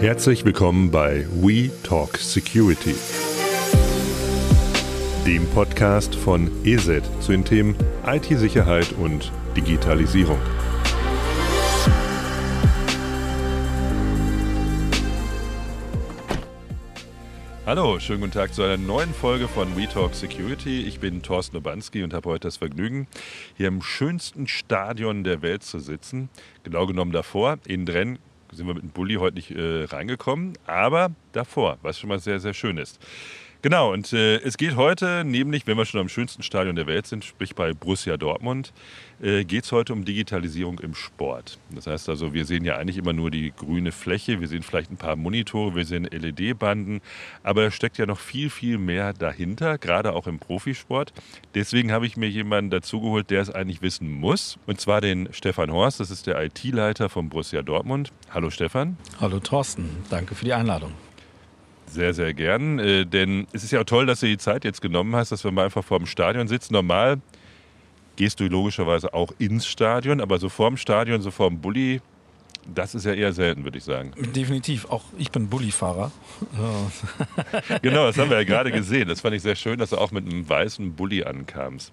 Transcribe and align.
Herzlich 0.00 0.44
willkommen 0.44 0.92
bei 0.92 1.26
We 1.40 1.72
Talk 1.82 2.18
Security, 2.18 2.94
dem 5.26 5.44
Podcast 5.50 6.14
von 6.14 6.48
ESET 6.64 7.02
zu 7.18 7.32
den 7.32 7.44
Themen 7.44 7.74
IT-Sicherheit 8.06 8.92
und 8.92 9.32
Digitalisierung. 9.56 10.38
Hallo, 17.66 17.98
schönen 17.98 18.20
guten 18.20 18.32
Tag 18.32 18.54
zu 18.54 18.62
einer 18.62 18.76
neuen 18.76 19.12
Folge 19.12 19.48
von 19.48 19.76
We 19.76 19.88
Talk 19.88 20.14
Security. 20.14 20.82
Ich 20.82 21.00
bin 21.00 21.22
Thorsten 21.22 21.56
Obanski 21.56 22.04
und 22.04 22.14
habe 22.14 22.30
heute 22.30 22.46
das 22.46 22.56
Vergnügen, 22.56 23.08
hier 23.56 23.66
im 23.66 23.82
schönsten 23.82 24.46
Stadion 24.46 25.24
der 25.24 25.42
Welt 25.42 25.64
zu 25.64 25.80
sitzen. 25.80 26.30
Genau 26.62 26.86
genommen 26.86 27.12
davor, 27.12 27.58
in 27.66 27.84
Drenn, 27.84 28.20
sind 28.52 28.66
wir 28.66 28.74
mit 28.74 28.82
dem 28.82 28.90
Bulli 28.90 29.14
heute 29.14 29.36
nicht 29.36 29.50
äh, 29.50 29.84
reingekommen, 29.84 30.56
aber 30.66 31.10
davor, 31.32 31.78
was 31.82 31.98
schon 31.98 32.08
mal 32.08 32.18
sehr, 32.18 32.40
sehr 32.40 32.54
schön 32.54 32.78
ist. 32.78 32.98
Genau, 33.60 33.92
und 33.92 34.12
äh, 34.12 34.36
es 34.36 34.56
geht 34.56 34.76
heute, 34.76 35.24
nämlich, 35.24 35.66
wenn 35.66 35.76
wir 35.76 35.84
schon 35.84 35.98
am 35.98 36.08
schönsten 36.08 36.44
Stadion 36.44 36.76
der 36.76 36.86
Welt 36.86 37.08
sind, 37.08 37.24
sprich 37.24 37.56
bei 37.56 37.72
Borussia 37.72 38.16
Dortmund, 38.16 38.72
äh, 39.20 39.42
geht 39.42 39.64
es 39.64 39.72
heute 39.72 39.92
um 39.94 40.04
Digitalisierung 40.04 40.78
im 40.78 40.94
Sport. 40.94 41.58
Das 41.70 41.88
heißt 41.88 42.08
also, 42.08 42.32
wir 42.32 42.44
sehen 42.44 42.64
ja 42.64 42.76
eigentlich 42.76 42.98
immer 42.98 43.12
nur 43.12 43.32
die 43.32 43.50
grüne 43.50 43.90
Fläche, 43.90 44.40
wir 44.40 44.46
sehen 44.46 44.62
vielleicht 44.62 44.92
ein 44.92 44.96
paar 44.96 45.16
Monitore, 45.16 45.74
wir 45.74 45.84
sehen 45.84 46.04
LED-Banden, 46.04 47.00
aber 47.42 47.64
es 47.64 47.74
steckt 47.74 47.98
ja 47.98 48.06
noch 48.06 48.20
viel, 48.20 48.48
viel 48.48 48.78
mehr 48.78 49.12
dahinter, 49.12 49.76
gerade 49.76 50.12
auch 50.12 50.28
im 50.28 50.38
Profisport. 50.38 51.12
Deswegen 51.56 51.90
habe 51.90 52.06
ich 52.06 52.16
mir 52.16 52.28
jemanden 52.28 52.70
dazugeholt, 52.70 53.28
der 53.28 53.42
es 53.42 53.50
eigentlich 53.50 53.82
wissen 53.82 54.08
muss, 54.08 54.56
und 54.68 54.80
zwar 54.80 55.00
den 55.00 55.32
Stefan 55.32 55.72
Horst, 55.72 55.98
das 55.98 56.12
ist 56.12 56.28
der 56.28 56.40
IT-Leiter 56.44 57.08
von 57.08 57.28
Borussia 57.28 57.62
Dortmund. 57.62 58.12
Hallo 58.30 58.50
Stefan. 58.50 58.96
Hallo 59.20 59.40
Thorsten, 59.40 59.90
danke 60.10 60.36
für 60.36 60.44
die 60.44 60.52
Einladung. 60.52 60.92
Sehr, 61.90 62.14
sehr 62.14 62.34
gern. 62.34 62.78
Äh, 62.78 63.06
denn 63.06 63.46
es 63.52 63.64
ist 63.64 63.70
ja 63.70 63.80
auch 63.80 63.84
toll, 63.84 64.06
dass 64.06 64.20
du 64.20 64.26
die 64.26 64.38
Zeit 64.38 64.64
jetzt 64.64 64.80
genommen 64.80 65.14
hast, 65.16 65.32
dass 65.32 65.44
wir 65.44 65.50
mal 65.50 65.64
einfach 65.64 65.84
vor 65.84 65.98
dem 65.98 66.06
Stadion 66.06 66.48
sitzen. 66.48 66.74
Normal 66.74 67.20
gehst 68.16 68.40
du 68.40 68.48
logischerweise 68.48 69.14
auch 69.14 69.32
ins 69.38 69.66
Stadion, 69.66 70.20
aber 70.20 70.38
so 70.38 70.48
vor 70.48 70.68
dem 70.68 70.76
Stadion, 70.76 71.22
so 71.22 71.30
vor 71.30 71.48
dem 71.48 71.60
Bulli, 71.60 72.00
das 72.74 72.94
ist 72.94 73.06
ja 73.06 73.14
eher 73.14 73.32
selten, 73.32 73.64
würde 73.64 73.78
ich 73.78 73.84
sagen. 73.84 74.12
Definitiv. 74.34 74.86
Auch 74.90 75.04
ich 75.16 75.30
bin 75.30 75.48
Bullifahrer. 75.48 76.10
genau, 77.82 78.06
das 78.06 78.18
haben 78.18 78.30
wir 78.30 78.38
ja 78.38 78.44
gerade 78.44 78.70
gesehen. 78.72 79.08
Das 79.08 79.20
fand 79.20 79.34
ich 79.34 79.42
sehr 79.42 79.56
schön, 79.56 79.78
dass 79.78 79.90
du 79.90 79.98
auch 79.98 80.10
mit 80.10 80.26
einem 80.26 80.48
weißen 80.48 80.94
Bulli 80.94 81.24
ankamst. 81.24 81.92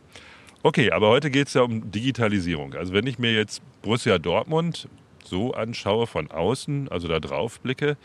Okay, 0.63 0.91
aber 0.91 1.09
heute 1.09 1.30
geht 1.30 1.47
es 1.47 1.53
ja 1.53 1.61
um 1.61 1.91
Digitalisierung. 1.91 2.73
Also 2.73 2.91
wenn 2.91 3.05
ich 3.05 3.19
mir 3.19 3.31
jetzt 3.31 3.61
Borussia 3.83 4.17
Dortmund 4.17 4.89
so 5.27 5.53
anschaue 5.53 6.07
von 6.07 6.31
außen, 6.31 6.89
also 6.89 7.07
da 7.07 7.19
drauf 7.19 7.59
blicke, 7.59 7.97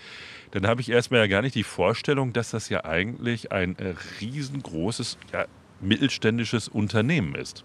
dann 0.50 0.66
habe 0.66 0.80
ich 0.80 0.90
erstmal 0.90 1.20
ja 1.20 1.26
gar 1.26 1.42
nicht 1.42 1.54
die 1.54 1.64
Vorstellung, 1.64 2.32
dass 2.32 2.50
das 2.50 2.68
ja 2.68 2.84
eigentlich 2.84 3.52
ein 3.52 3.78
äh, 3.78 3.94
riesengroßes, 4.20 5.18
ja, 5.32 5.46
mittelständisches 5.80 6.68
Unternehmen 6.68 7.34
ist. 7.34 7.64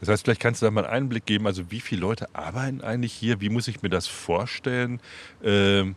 Das 0.00 0.08
heißt, 0.08 0.24
vielleicht 0.24 0.40
kannst 0.40 0.60
du 0.60 0.66
da 0.66 0.72
mal 0.72 0.84
einen 0.84 1.04
Einblick 1.04 1.26
geben, 1.26 1.46
also 1.46 1.70
wie 1.70 1.80
viele 1.80 2.00
Leute 2.00 2.34
arbeiten 2.34 2.80
eigentlich 2.80 3.12
hier, 3.12 3.40
wie 3.40 3.48
muss 3.48 3.68
ich 3.68 3.82
mir 3.82 3.88
das 3.88 4.08
vorstellen? 4.08 5.00
Ähm, 5.44 5.94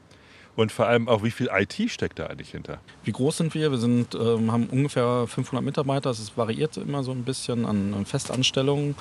und 0.56 0.72
vor 0.72 0.88
allem 0.88 1.10
auch, 1.10 1.24
wie 1.24 1.32
viel 1.32 1.50
IT 1.52 1.92
steckt 1.92 2.20
da 2.20 2.28
eigentlich 2.28 2.52
hinter? 2.52 2.80
Wie 3.04 3.12
groß 3.12 3.38
sind 3.38 3.54
wir? 3.56 3.72
Wir 3.72 3.78
sind, 3.78 4.16
ähm, 4.16 4.52
haben 4.52 4.68
ungefähr 4.68 5.26
500 5.28 5.66
Mitarbeiter. 5.66 6.12
Es 6.12 6.38
variiert 6.38 6.78
immer 6.78 7.04
so 7.04 7.12
ein 7.12 7.24
bisschen 7.24 7.66
an 7.66 8.06
Festanstellungen. 8.06 8.96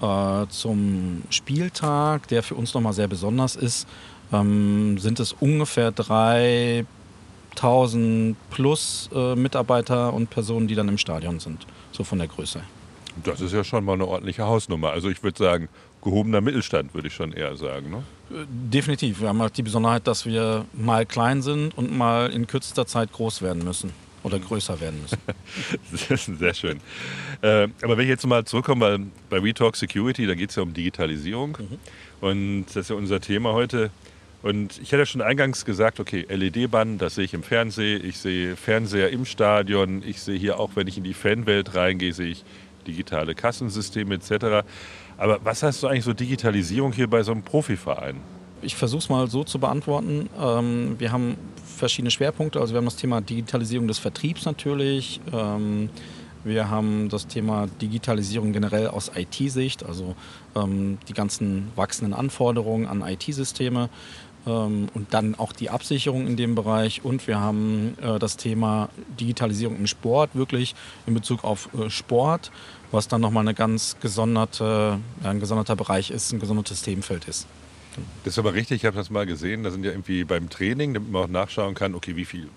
Äh, 0.00 0.46
zum 0.48 1.24
Spieltag, 1.30 2.28
der 2.28 2.44
für 2.44 2.54
uns 2.54 2.72
nochmal 2.74 2.92
sehr 2.92 3.08
besonders 3.08 3.56
ist, 3.56 3.88
ähm, 4.32 4.96
sind 4.98 5.18
es 5.18 5.32
ungefähr 5.32 5.90
3000 5.90 6.86
plus 8.50 9.10
äh, 9.12 9.34
Mitarbeiter 9.34 10.14
und 10.14 10.30
Personen, 10.30 10.68
die 10.68 10.76
dann 10.76 10.86
im 10.88 10.98
Stadion 10.98 11.40
sind, 11.40 11.66
so 11.90 12.04
von 12.04 12.18
der 12.18 12.28
Größe. 12.28 12.60
Das 13.24 13.40
ist 13.40 13.52
ja 13.52 13.64
schon 13.64 13.84
mal 13.84 13.94
eine 13.94 14.06
ordentliche 14.06 14.44
Hausnummer. 14.44 14.90
Also 14.90 15.10
ich 15.10 15.24
würde 15.24 15.42
sagen, 15.42 15.68
gehobener 16.02 16.40
Mittelstand, 16.40 16.94
würde 16.94 17.08
ich 17.08 17.14
schon 17.14 17.32
eher 17.32 17.56
sagen. 17.56 17.90
Ne? 17.90 18.04
Äh, 18.30 18.44
definitiv. 18.48 19.20
Wir 19.20 19.26
haben 19.28 19.42
halt 19.42 19.56
die 19.56 19.64
Besonderheit, 19.64 20.06
dass 20.06 20.26
wir 20.26 20.64
mal 20.74 21.06
klein 21.06 21.42
sind 21.42 21.76
und 21.76 21.90
mal 21.96 22.30
in 22.30 22.46
kürzester 22.46 22.86
Zeit 22.86 23.12
groß 23.12 23.42
werden 23.42 23.64
müssen 23.64 23.92
oder 24.22 24.38
größer 24.38 24.80
werden 24.80 25.00
müssen. 25.02 25.18
das 25.90 26.10
ist 26.10 26.38
sehr 26.38 26.54
schön. 26.54 26.80
Äh, 27.42 27.68
aber 27.82 27.96
wenn 27.96 28.00
ich 28.00 28.08
jetzt 28.08 28.26
mal 28.26 28.44
zurückkomme, 28.44 28.98
bei, 28.98 29.38
bei 29.38 29.44
WeTalk 29.44 29.76
Security, 29.76 30.26
da 30.26 30.34
geht 30.34 30.50
es 30.50 30.56
ja 30.56 30.62
um 30.62 30.74
Digitalisierung. 30.74 31.58
Mhm. 31.58 31.78
Und 32.20 32.66
das 32.66 32.76
ist 32.76 32.90
ja 32.90 32.96
unser 32.96 33.20
Thema 33.20 33.52
heute. 33.52 33.90
Und 34.42 34.78
ich 34.80 34.92
hatte 34.92 34.98
ja 34.98 35.06
schon 35.06 35.20
eingangs 35.20 35.64
gesagt, 35.64 35.98
okay, 35.98 36.24
LED-Band, 36.28 37.02
das 37.02 37.16
sehe 37.16 37.24
ich 37.24 37.34
im 37.34 37.42
Fernsehen, 37.42 38.04
ich 38.04 38.18
sehe 38.18 38.54
Fernseher 38.54 39.10
im 39.10 39.24
Stadion, 39.24 40.02
ich 40.06 40.20
sehe 40.20 40.38
hier 40.38 40.60
auch, 40.60 40.70
wenn 40.76 40.86
ich 40.86 40.96
in 40.96 41.04
die 41.04 41.14
Fanwelt 41.14 41.74
reingehe, 41.74 42.12
sehe 42.12 42.28
ich 42.28 42.44
digitale 42.86 43.34
Kassensysteme 43.34 44.14
etc. 44.14 44.64
Aber 45.16 45.40
was 45.42 45.62
heißt 45.62 45.80
so 45.80 45.88
eigentlich 45.88 46.04
so 46.04 46.12
Digitalisierung 46.12 46.92
hier 46.92 47.08
bei 47.08 47.22
so 47.22 47.32
einem 47.32 47.42
Profiverein? 47.42 48.20
Ich 48.62 48.74
versuche 48.74 48.98
es 48.98 49.08
mal 49.08 49.28
so 49.30 49.44
zu 49.44 49.58
beantworten. 49.58 50.28
Ähm, 50.40 50.96
wir 50.98 51.12
haben 51.12 51.36
verschiedene 51.64 52.10
Schwerpunkte. 52.10 52.60
Also 52.60 52.74
wir 52.74 52.78
haben 52.78 52.86
das 52.86 52.96
Thema 52.96 53.20
Digitalisierung 53.20 53.86
des 53.86 53.98
Vertriebs 53.98 54.44
natürlich. 54.44 55.20
Ähm, 55.32 55.90
wir 56.44 56.70
haben 56.70 57.08
das 57.08 57.26
Thema 57.26 57.66
Digitalisierung 57.80 58.52
generell 58.52 58.88
aus 58.88 59.12
IT-Sicht, 59.14 59.84
also 59.84 60.14
ähm, 60.54 60.98
die 61.08 61.12
ganzen 61.12 61.70
wachsenden 61.76 62.14
Anforderungen 62.14 62.86
an 62.86 63.02
IT-Systeme 63.02 63.90
ähm, 64.46 64.88
und 64.94 65.12
dann 65.14 65.34
auch 65.34 65.52
die 65.52 65.70
Absicherung 65.70 66.26
in 66.26 66.36
dem 66.36 66.54
Bereich. 66.54 67.04
Und 67.04 67.26
wir 67.26 67.40
haben 67.40 67.96
äh, 68.00 68.18
das 68.18 68.36
Thema 68.36 68.88
Digitalisierung 69.20 69.76
im 69.76 69.86
Sport, 69.86 70.30
wirklich 70.34 70.74
in 71.06 71.14
Bezug 71.14 71.44
auf 71.44 71.68
äh, 71.74 71.90
Sport, 71.90 72.50
was 72.92 73.08
dann 73.08 73.20
nochmal 73.20 73.42
eine 73.42 73.54
ganz 73.54 73.96
gesonderte, 74.00 74.98
ein 75.22 75.40
gesonderter 75.40 75.76
Bereich 75.76 76.10
ist, 76.10 76.32
ein 76.32 76.40
gesondertes 76.40 76.82
Themenfeld 76.82 77.26
ist. 77.28 77.46
Das 78.24 78.34
ist 78.34 78.38
aber 78.38 78.54
richtig, 78.54 78.82
ich 78.82 78.84
habe 78.86 78.96
das 78.96 79.10
mal 79.10 79.26
gesehen. 79.26 79.62
Da 79.62 79.70
sind 79.70 79.84
ja 79.84 79.90
irgendwie 79.90 80.24
beim 80.24 80.48
Training, 80.48 80.94
damit 80.94 81.10
man 81.10 81.24
auch 81.24 81.28
nachschauen 81.28 81.74
kann, 81.74 81.94
okay, 81.94 82.16
wie 82.16 82.24
viel 82.24 82.48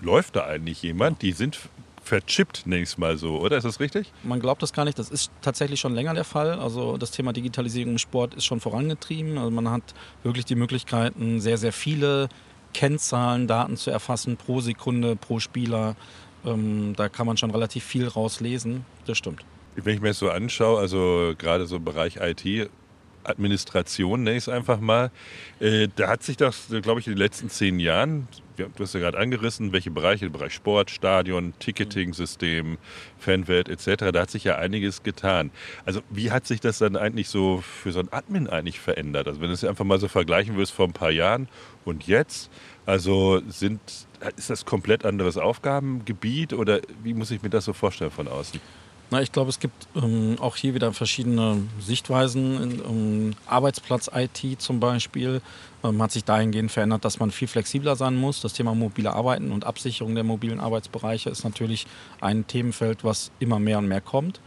läuft 0.00 0.36
da 0.36 0.46
eigentlich 0.46 0.82
jemand? 0.82 1.22
Die 1.22 1.32
sind 1.32 1.58
verchippt, 2.04 2.66
nenne 2.66 2.82
ich 2.82 2.90
es 2.90 2.98
mal 2.98 3.16
so, 3.16 3.38
oder? 3.38 3.56
Ist 3.56 3.64
das 3.64 3.80
richtig? 3.80 4.12
Man 4.22 4.40
glaubt 4.40 4.62
das 4.62 4.72
gar 4.72 4.84
nicht. 4.84 4.98
Das 4.98 5.10
ist 5.10 5.30
tatsächlich 5.40 5.80
schon 5.80 5.94
länger 5.94 6.14
der 6.14 6.24
Fall. 6.24 6.58
Also 6.58 6.96
das 6.96 7.10
Thema 7.10 7.32
Digitalisierung 7.32 7.92
im 7.92 7.98
Sport 7.98 8.34
ist 8.34 8.44
schon 8.44 8.60
vorangetrieben. 8.60 9.38
Also 9.38 9.50
man 9.50 9.70
hat 9.70 9.94
wirklich 10.22 10.44
die 10.44 10.56
Möglichkeiten, 10.56 11.40
sehr, 11.40 11.58
sehr 11.58 11.72
viele 11.72 12.28
Kennzahlen, 12.74 13.46
Daten 13.46 13.76
zu 13.76 13.90
erfassen 13.90 14.36
pro 14.36 14.60
Sekunde, 14.60 15.16
pro 15.16 15.38
Spieler. 15.38 15.94
Ähm, 16.44 16.94
da 16.96 17.08
kann 17.08 17.26
man 17.26 17.36
schon 17.36 17.50
relativ 17.50 17.84
viel 17.84 18.08
rauslesen. 18.08 18.84
Das 19.06 19.18
stimmt. 19.18 19.44
Wenn 19.76 19.94
ich 19.94 20.02
mir 20.02 20.08
das 20.08 20.18
so 20.18 20.28
anschaue, 20.28 20.78
also 20.80 21.34
gerade 21.38 21.66
so 21.66 21.76
im 21.76 21.84
Bereich 21.84 22.16
IT, 22.16 22.68
Administration, 23.24 24.22
nenne 24.22 24.36
ich 24.36 24.44
es 24.44 24.48
einfach 24.48 24.80
mal. 24.80 25.10
Äh, 25.60 25.88
da 25.94 26.08
hat 26.08 26.22
sich 26.22 26.36
das, 26.36 26.68
glaube 26.82 27.00
ich, 27.00 27.06
in 27.06 27.14
den 27.14 27.18
letzten 27.18 27.50
zehn 27.50 27.78
Jahren, 27.78 28.28
du 28.56 28.68
hast 28.78 28.94
ja 28.94 29.00
gerade 29.00 29.18
angerissen, 29.18 29.72
welche 29.72 29.90
Bereiche, 29.90 30.28
Bereich 30.30 30.54
Sport, 30.54 30.90
Stadion, 30.90 31.54
Ticketing-System, 31.58 32.78
Fanwelt 33.18 33.68
etc., 33.68 34.12
da 34.12 34.20
hat 34.22 34.30
sich 34.30 34.44
ja 34.44 34.56
einiges 34.56 35.02
getan. 35.02 35.50
Also 35.84 36.00
wie 36.10 36.30
hat 36.30 36.46
sich 36.46 36.60
das 36.60 36.78
dann 36.78 36.96
eigentlich 36.96 37.28
so 37.28 37.62
für 37.62 37.92
so 37.92 38.00
ein 38.00 38.12
Admin 38.12 38.48
eigentlich 38.48 38.80
verändert? 38.80 39.28
Also 39.28 39.40
wenn 39.40 39.48
du 39.48 39.54
es 39.54 39.64
einfach 39.64 39.84
mal 39.84 39.98
so 39.98 40.08
vergleichen 40.08 40.56
würdest 40.56 40.72
vor 40.72 40.86
ein 40.86 40.92
paar 40.92 41.10
Jahren 41.10 41.48
und 41.84 42.06
jetzt, 42.06 42.50
also 42.86 43.40
sind, 43.48 43.80
ist 44.36 44.50
das 44.50 44.64
komplett 44.64 45.04
anderes 45.04 45.36
Aufgabengebiet 45.36 46.52
oder 46.52 46.80
wie 47.02 47.14
muss 47.14 47.30
ich 47.30 47.42
mir 47.42 47.50
das 47.50 47.64
so 47.64 47.72
vorstellen 47.72 48.10
von 48.10 48.28
außen? 48.28 48.60
Na, 49.12 49.20
ich 49.20 49.30
glaube, 49.30 49.50
es 49.50 49.60
gibt 49.60 49.88
ähm, 49.94 50.36
auch 50.40 50.56
hier 50.56 50.72
wieder 50.72 50.90
verschiedene 50.94 51.58
Sichtweisen. 51.78 52.80
Ähm, 52.82 53.34
Arbeitsplatz-IT 53.44 54.58
zum 54.58 54.80
Beispiel 54.80 55.42
ähm, 55.84 56.00
hat 56.00 56.12
sich 56.12 56.24
dahingehend 56.24 56.72
verändert, 56.72 57.04
dass 57.04 57.18
man 57.18 57.30
viel 57.30 57.46
flexibler 57.46 57.94
sein 57.94 58.16
muss. 58.16 58.40
Das 58.40 58.54
Thema 58.54 58.74
mobile 58.74 59.12
Arbeiten 59.12 59.52
und 59.52 59.66
Absicherung 59.66 60.14
der 60.14 60.24
mobilen 60.24 60.60
Arbeitsbereiche 60.60 61.28
ist 61.28 61.44
natürlich 61.44 61.86
ein 62.22 62.46
Themenfeld, 62.46 63.04
was 63.04 63.30
immer 63.38 63.58
mehr 63.58 63.80
und 63.80 63.88
mehr 63.88 64.00
kommt. 64.00 64.40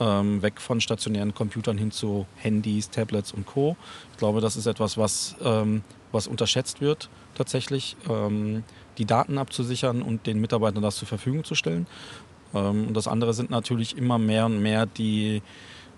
Ähm, 0.00 0.42
weg 0.42 0.60
von 0.60 0.80
stationären 0.80 1.32
Computern 1.32 1.78
hin 1.78 1.92
zu 1.92 2.26
Handys, 2.38 2.90
Tablets 2.90 3.30
und 3.30 3.46
Co. 3.46 3.76
Ich 4.10 4.18
glaube, 4.18 4.40
das 4.40 4.56
ist 4.56 4.66
etwas, 4.66 4.98
was, 4.98 5.36
ähm, 5.44 5.82
was 6.10 6.26
unterschätzt 6.26 6.80
wird 6.80 7.08
tatsächlich 7.38 7.96
ähm, 8.10 8.64
die 8.98 9.06
Daten 9.06 9.38
abzusichern 9.38 10.02
und 10.02 10.26
den 10.26 10.40
Mitarbeitern 10.40 10.82
das 10.82 10.96
zur 10.96 11.08
Verfügung 11.08 11.44
zu 11.44 11.54
stellen. 11.54 11.86
Ähm, 12.54 12.88
und 12.88 12.94
das 12.94 13.08
andere 13.08 13.34
sind 13.34 13.50
natürlich 13.50 13.96
immer 13.96 14.18
mehr 14.18 14.46
und 14.46 14.60
mehr 14.60 14.86
die 14.86 15.42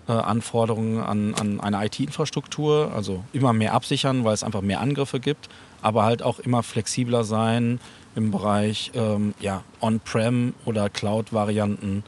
äh, 0.07 0.11
Anforderungen 0.11 0.99
an, 0.99 1.33
an 1.35 1.59
eine 1.59 1.85
IT-Infrastruktur, 1.85 2.91
also 2.93 3.23
immer 3.33 3.53
mehr 3.53 3.73
absichern, 3.73 4.23
weil 4.23 4.33
es 4.33 4.43
einfach 4.43 4.61
mehr 4.61 4.81
Angriffe 4.81 5.19
gibt, 5.19 5.49
aber 5.81 6.03
halt 6.03 6.23
auch 6.23 6.39
immer 6.39 6.63
flexibler 6.63 7.23
sein 7.23 7.79
im 8.15 8.31
Bereich 8.31 8.91
ähm, 8.93 9.33
ja, 9.39 9.63
On-Prem 9.79 10.53
oder 10.65 10.89
Cloud-Varianten. 10.89 12.03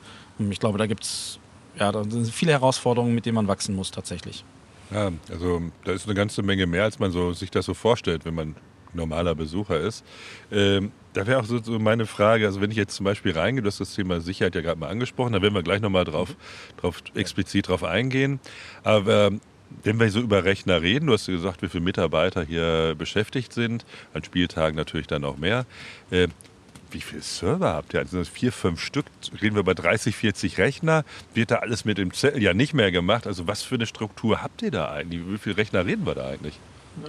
Ich 0.49 0.59
glaube, 0.59 0.77
da 0.77 0.85
gibt 0.85 1.03
es 1.03 1.39
ja, 1.79 1.91
viele 2.31 2.51
Herausforderungen, 2.51 3.15
mit 3.15 3.25
denen 3.25 3.35
man 3.35 3.47
wachsen 3.47 3.75
muss 3.75 3.91
tatsächlich. 3.91 4.43
Ja, 4.91 5.11
also 5.31 5.61
da 5.85 5.91
ist 5.91 6.05
eine 6.05 6.13
ganze 6.13 6.43
Menge 6.43 6.67
mehr, 6.67 6.83
als 6.83 6.99
man 6.99 7.11
so, 7.11 7.33
sich 7.33 7.49
das 7.49 7.65
so 7.65 7.73
vorstellt, 7.73 8.25
wenn 8.25 8.35
man 8.35 8.55
normaler 8.93 9.33
Besucher 9.33 9.79
ist. 9.79 10.03
Ähm, 10.51 10.91
da 11.13 11.27
wäre 11.27 11.39
auch 11.39 11.45
so, 11.45 11.61
so, 11.61 11.79
meine 11.79 12.05
Frage, 12.05 12.45
also 12.45 12.61
wenn 12.61 12.71
ich 12.71 12.77
jetzt 12.77 12.95
zum 12.95 13.03
Beispiel 13.05 13.31
reingehe, 13.31 13.61
du 13.61 13.67
hast 13.67 13.79
das 13.79 13.93
Thema 13.93 14.21
Sicherheit 14.21 14.55
ja 14.55 14.61
gerade 14.61 14.79
mal 14.79 14.89
angesprochen, 14.89 15.33
da 15.33 15.41
werden 15.41 15.53
wir 15.53 15.63
gleich 15.63 15.81
nochmal 15.81 16.05
drauf, 16.05 16.35
drauf, 16.77 17.03
explizit 17.15 17.67
drauf 17.67 17.83
eingehen. 17.83 18.39
Aber 18.83 19.31
wenn 19.83 19.99
wir 19.99 20.09
so 20.09 20.19
über 20.19 20.43
Rechner 20.43 20.81
reden, 20.81 21.07
du 21.07 21.13
hast 21.13 21.27
gesagt, 21.27 21.61
wie 21.61 21.69
viele 21.69 21.83
Mitarbeiter 21.83 22.43
hier 22.43 22.95
beschäftigt 22.97 23.53
sind, 23.53 23.85
an 24.13 24.23
Spieltagen 24.23 24.75
natürlich 24.75 25.07
dann 25.07 25.23
auch 25.23 25.37
mehr. 25.37 25.65
Äh, 26.11 26.27
wie 26.91 27.01
viele 27.01 27.21
Server 27.21 27.73
habt 27.73 27.93
ihr? 27.95 28.01
Also 28.01 28.23
vier, 28.23 28.51
fünf 28.51 28.79
Stück, 28.79 29.05
reden 29.41 29.55
wir 29.55 29.61
über 29.61 29.73
30, 29.73 30.15
40 30.15 30.59
Rechner. 30.59 31.03
Wird 31.33 31.49
da 31.49 31.55
alles 31.55 31.85
mit 31.85 31.97
dem 31.97 32.13
Zettel 32.13 32.41
ja 32.41 32.53
nicht 32.53 32.75
mehr 32.75 32.91
gemacht? 32.91 33.25
Also 33.25 33.47
was 33.47 33.63
für 33.63 33.75
eine 33.75 33.87
Struktur 33.87 34.43
habt 34.43 34.61
ihr 34.61 34.69
da 34.69 34.91
eigentlich? 34.91 35.21
Wie 35.25 35.37
viele 35.39 35.57
Rechner 35.57 35.85
reden 35.85 36.05
wir 36.05 36.13
da 36.13 36.27
eigentlich? 36.27 36.59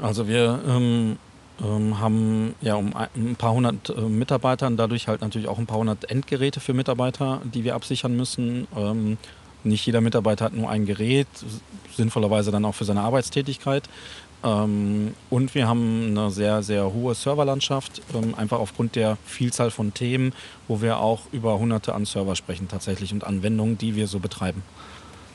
Also 0.00 0.26
wir 0.26 0.62
ähm, 0.66 1.18
ähm, 1.62 1.98
haben 2.00 2.54
ja 2.60 2.74
um 2.74 2.94
ein 2.96 3.36
paar 3.36 3.52
hundert 3.52 3.90
äh, 3.90 4.00
Mitarbeiter 4.00 4.66
und 4.66 4.76
dadurch 4.76 5.08
halt 5.08 5.20
natürlich 5.20 5.48
auch 5.48 5.58
ein 5.58 5.66
paar 5.66 5.78
hundert 5.78 6.10
Endgeräte 6.10 6.60
für 6.60 6.74
Mitarbeiter, 6.74 7.40
die 7.44 7.64
wir 7.64 7.74
absichern 7.74 8.16
müssen. 8.16 8.66
Ähm, 8.76 9.18
nicht 9.62 9.86
jeder 9.86 10.00
Mitarbeiter 10.00 10.46
hat 10.46 10.52
nur 10.52 10.68
ein 10.68 10.84
Gerät, 10.84 11.28
sinnvollerweise 11.96 12.50
dann 12.50 12.64
auch 12.64 12.74
für 12.74 12.84
seine 12.84 13.00
Arbeitstätigkeit. 13.00 13.88
Ähm, 14.44 15.14
und 15.30 15.54
wir 15.54 15.66
haben 15.66 16.08
eine 16.10 16.30
sehr, 16.30 16.62
sehr 16.62 16.92
hohe 16.92 17.14
Serverlandschaft, 17.14 18.02
ähm, 18.14 18.34
einfach 18.34 18.58
aufgrund 18.58 18.94
der 18.94 19.16
Vielzahl 19.24 19.70
von 19.70 19.94
Themen, 19.94 20.34
wo 20.68 20.82
wir 20.82 20.98
auch 20.98 21.22
über 21.32 21.58
hunderte 21.58 21.94
an 21.94 22.04
Server 22.04 22.36
sprechen 22.36 22.68
tatsächlich 22.68 23.12
und 23.12 23.24
Anwendungen, 23.24 23.78
die 23.78 23.96
wir 23.96 24.06
so 24.06 24.18
betreiben. 24.18 24.62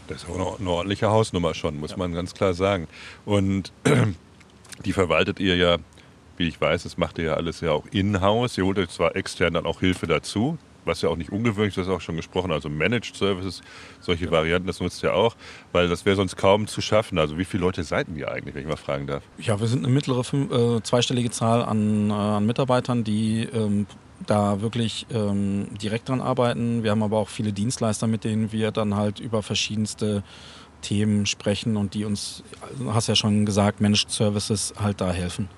Das 0.08 0.24
ist 0.24 0.30
auch 0.30 0.60
eine 0.60 0.70
ordentliche 0.70 1.10
Hausnummer 1.10 1.54
schon, 1.54 1.80
muss 1.80 1.92
ja. 1.92 1.98
man 1.98 2.14
ganz 2.14 2.34
klar 2.34 2.54
sagen. 2.54 2.88
Und 3.26 3.72
die 4.86 4.94
verwaltet 4.94 5.40
ihr 5.40 5.56
ja, 5.56 5.78
wie 6.40 6.48
ich 6.48 6.60
weiß, 6.60 6.84
das 6.84 6.98
macht 6.98 7.18
ihr 7.20 7.26
ja 7.26 7.34
alles 7.36 7.62
ja 7.62 7.72
auch 7.72 7.86
in-house. 7.92 8.58
Ihr 8.58 8.66
holt 8.66 8.80
euch 8.80 8.90
zwar 8.90 9.16
extern 9.16 9.54
dann 9.54 9.66
auch 9.66 9.82
Hilfe 9.82 10.08
dazu, 10.08 10.58
was 10.86 11.02
ja 11.02 11.10
auch 11.10 11.18
nicht 11.18 11.32
ungewöhnlich 11.32 11.70
ist, 11.70 11.78
das 11.78 11.88
ist 11.88 11.94
auch 11.94 12.02
schon 12.02 12.16
gesprochen, 12.16 12.52
also 12.52 12.70
Managed 12.70 13.16
Services, 13.16 13.62
solche 14.00 14.26
ja. 14.26 14.32
Varianten, 14.32 14.68
das 14.68 14.80
nutzt 14.80 15.04
ihr 15.04 15.14
auch, 15.14 15.36
weil 15.72 15.90
das 15.90 16.06
wäre 16.06 16.16
sonst 16.16 16.38
kaum 16.38 16.68
zu 16.68 16.82
schaffen. 16.82 17.20
Also 17.20 17.38
wie 17.38 17.46
viele 17.46 17.62
Leute 17.62 17.84
seid 17.84 18.08
ihr 18.16 18.32
eigentlich, 18.32 18.56
wenn 18.56 18.64
ich 18.64 18.68
mal 18.68 18.78
fragen 18.78 19.06
darf? 19.06 19.24
Ja, 19.38 19.60
wir 19.60 19.68
sind 19.68 19.86
eine 19.86 19.94
mittlere 19.94 20.22
äh, 20.22 20.82
zweistellige 20.82 21.30
Zahl 21.30 21.64
an, 21.64 22.10
äh, 22.10 22.14
an 22.14 22.46
Mitarbeitern, 22.46 23.04
die 23.04 23.44
ähm, 23.54 23.86
da 24.26 24.62
wirklich 24.62 25.06
ähm, 25.14 25.68
direkt 25.82 26.10
dran 26.10 26.22
arbeiten. 26.22 26.84
Wir 26.84 26.92
haben 26.92 27.04
aber 27.04 27.18
auch 27.18 27.30
viele 27.30 27.54
Dienstleister, 27.54 28.08
mit 28.08 28.24
denen 28.24 28.52
wir 28.52 28.72
dann 28.72 28.96
halt 28.96 29.20
über 29.20 29.44
verschiedenste 29.44 30.24
Themen 30.82 31.26
sprechen 31.26 31.78
und 31.78 31.94
die 31.94 32.06
uns, 32.06 32.44
hast 32.88 33.08
ja 33.08 33.16
schon 33.16 33.46
gesagt, 33.46 33.82
Managed 33.82 34.10
Services 34.10 34.74
halt 34.80 35.02
da 35.02 35.12
helfen. 35.12 35.50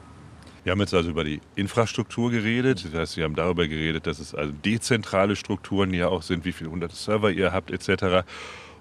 Wir 0.64 0.72
haben 0.72 0.80
jetzt 0.80 0.94
also 0.94 1.10
über 1.10 1.24
die 1.24 1.42
Infrastruktur 1.56 2.30
geredet. 2.30 2.86
Das 2.86 2.94
heißt, 2.94 3.18
wir 3.18 3.24
haben 3.24 3.36
darüber 3.36 3.68
geredet, 3.68 4.06
dass 4.06 4.20
es 4.20 4.36
also 4.36 4.54
dezentrale 4.64 5.36
Strukturen 5.36 5.94
ja 5.94 6.08
auch 6.08 6.22
sind, 6.22 6.46
wie 6.46 6.52
viele 6.52 6.70
hunderte 6.70 6.96
Server 6.96 7.32
ihr 7.32 7.52
habt 7.52 7.72
etc. 7.72 8.26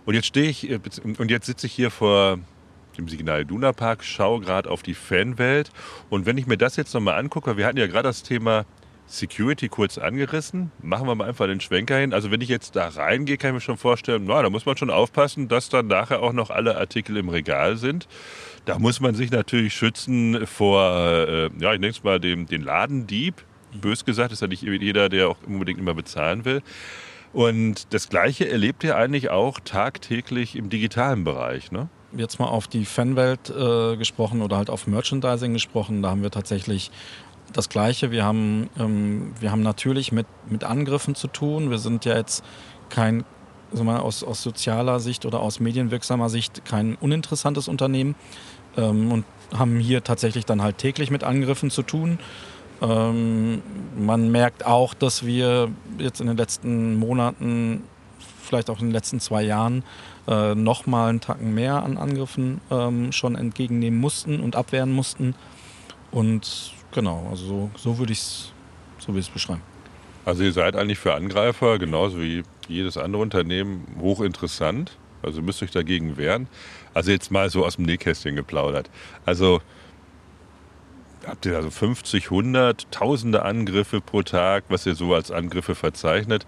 Und 0.04 0.14
jetzt 0.14 0.26
stehe 0.26 0.50
ich 0.50 0.70
und 1.18 1.30
jetzt 1.30 1.46
sitze 1.46 1.66
ich 1.66 1.72
hier 1.72 1.90
vor 1.90 2.38
dem 2.98 3.08
Signal 3.08 3.44
Duna 3.44 3.72
Park, 3.72 4.04
schaue 4.04 4.40
gerade 4.40 4.70
auf 4.70 4.82
die 4.82 4.94
Fanwelt. 4.94 5.70
Und 6.10 6.26
wenn 6.26 6.36
ich 6.36 6.46
mir 6.46 6.58
das 6.58 6.76
jetzt 6.76 6.92
nochmal 6.92 7.18
angucke, 7.18 7.56
wir 7.56 7.66
hatten 7.66 7.78
ja 7.78 7.86
gerade 7.86 8.08
das 8.08 8.22
Thema 8.22 8.66
Security 9.06 9.68
kurz 9.68 9.98
angerissen. 9.98 10.70
Machen 10.82 11.08
wir 11.08 11.14
mal 11.14 11.28
einfach 11.28 11.46
den 11.46 11.60
Schwenker 11.60 11.98
hin. 11.98 12.14
Also 12.14 12.30
wenn 12.30 12.40
ich 12.40 12.48
jetzt 12.48 12.76
da 12.76 12.88
reingehe, 12.88 13.38
kann 13.38 13.50
ich 13.50 13.54
mir 13.54 13.60
schon 13.60 13.76
vorstellen, 13.76 14.24
na, 14.26 14.40
da 14.42 14.50
muss 14.50 14.66
man 14.66 14.76
schon 14.76 14.90
aufpassen, 14.90 15.48
dass 15.48 15.68
dann 15.68 15.88
nachher 15.88 16.22
auch 16.22 16.32
noch 16.32 16.50
alle 16.50 16.76
Artikel 16.76 17.16
im 17.16 17.28
Regal 17.28 17.76
sind. 17.76 18.06
Da 18.64 18.78
muss 18.78 19.00
man 19.00 19.14
sich 19.14 19.30
natürlich 19.30 19.74
schützen 19.74 20.46
vor, 20.46 20.82
äh, 20.82 21.50
ja, 21.58 21.72
ich 21.72 21.80
nenne 21.80 21.88
es 21.88 22.04
mal 22.04 22.20
dem, 22.20 22.46
den 22.46 22.62
Ladendieb. 22.62 23.42
Bös 23.80 24.04
gesagt 24.04 24.32
ist 24.32 24.42
ja 24.42 24.48
nicht 24.48 24.62
jeder, 24.62 25.08
der 25.08 25.28
auch 25.28 25.36
unbedingt 25.46 25.78
immer 25.78 25.94
bezahlen 25.94 26.44
will. 26.44 26.62
Und 27.32 27.92
das 27.94 28.08
Gleiche 28.08 28.48
erlebt 28.48 28.82
ihr 28.82 28.96
eigentlich 28.96 29.30
auch 29.30 29.60
tagtäglich 29.60 30.56
im 30.56 30.68
digitalen 30.68 31.24
Bereich, 31.24 31.70
ne? 31.70 31.88
Jetzt 32.16 32.40
mal 32.40 32.48
auf 32.48 32.66
die 32.66 32.84
Fanwelt 32.84 33.50
äh, 33.50 33.96
gesprochen 33.96 34.42
oder 34.42 34.56
halt 34.56 34.68
auf 34.68 34.88
Merchandising 34.88 35.52
gesprochen. 35.52 36.02
Da 36.02 36.10
haben 36.10 36.22
wir 36.24 36.32
tatsächlich 36.32 36.90
das 37.52 37.68
Gleiche. 37.68 38.10
Wir 38.10 38.24
haben, 38.24 38.68
ähm, 38.76 39.32
wir 39.38 39.52
haben 39.52 39.62
natürlich 39.62 40.10
mit, 40.10 40.26
mit 40.48 40.64
Angriffen 40.64 41.14
zu 41.14 41.28
tun. 41.28 41.70
Wir 41.70 41.78
sind 41.78 42.04
ja 42.04 42.16
jetzt 42.16 42.44
kein, 42.88 43.24
also 43.70 43.84
mal 43.84 43.98
aus, 43.98 44.24
aus 44.24 44.42
sozialer 44.42 45.00
Sicht 45.00 45.24
oder 45.26 45.40
aus 45.40 45.60
medienwirksamer 45.60 46.28
Sicht 46.28 46.64
kein 46.64 46.96
uninteressantes 46.96 47.68
Unternehmen 47.68 48.14
ähm, 48.76 49.12
und 49.12 49.24
haben 49.56 49.78
hier 49.78 50.04
tatsächlich 50.04 50.46
dann 50.46 50.62
halt 50.62 50.78
täglich 50.78 51.10
mit 51.10 51.24
Angriffen 51.24 51.70
zu 51.70 51.82
tun. 51.82 52.18
Ähm, 52.82 53.62
man 53.96 54.30
merkt 54.30 54.64
auch, 54.66 54.94
dass 54.94 55.26
wir 55.26 55.70
jetzt 55.98 56.20
in 56.20 56.26
den 56.26 56.36
letzten 56.36 56.96
Monaten, 56.96 57.84
vielleicht 58.42 58.70
auch 58.70 58.80
in 58.80 58.86
den 58.86 58.92
letzten 58.92 59.20
zwei 59.20 59.42
Jahren, 59.42 59.84
äh, 60.28 60.54
nochmal 60.54 61.10
einen 61.10 61.20
Tacken 61.20 61.54
mehr 61.54 61.82
an 61.82 61.96
Angriffen 61.98 62.60
ähm, 62.70 63.12
schon 63.12 63.34
entgegennehmen 63.34 64.00
mussten 64.00 64.40
und 64.40 64.56
abwehren 64.56 64.92
mussten. 64.92 65.34
Und 66.10 66.72
Genau, 66.92 67.28
also 67.30 67.44
so, 67.46 67.70
so 67.76 67.98
würde 67.98 68.12
ich 68.12 68.18
es 68.18 68.52
so 68.98 69.12
beschreiben. 69.12 69.62
Also 70.24 70.42
ihr 70.42 70.52
seid 70.52 70.76
eigentlich 70.76 70.98
für 70.98 71.14
Angreifer, 71.14 71.78
genauso 71.78 72.20
wie 72.20 72.42
jedes 72.70 72.96
andere 72.96 73.22
Unternehmen, 73.22 73.86
hochinteressant. 74.00 74.96
Also 75.22 75.42
müsst 75.42 75.62
euch 75.62 75.70
dagegen 75.70 76.16
wehren. 76.16 76.48
Also 76.94 77.10
jetzt 77.10 77.30
mal 77.30 77.50
so 77.50 77.64
aus 77.64 77.76
dem 77.76 77.84
Nähkästchen 77.84 78.36
geplaudert. 78.36 78.90
Also 79.26 79.60
habt 81.26 81.46
ihr 81.46 81.56
also 81.56 81.70
50, 81.70 82.26
100, 82.26 82.90
tausende 82.90 83.44
Angriffe 83.44 84.00
pro 84.00 84.22
Tag, 84.22 84.64
was 84.68 84.86
ihr 84.86 84.94
so 84.94 85.14
als 85.14 85.30
Angriffe 85.30 85.74
verzeichnet? 85.74 86.46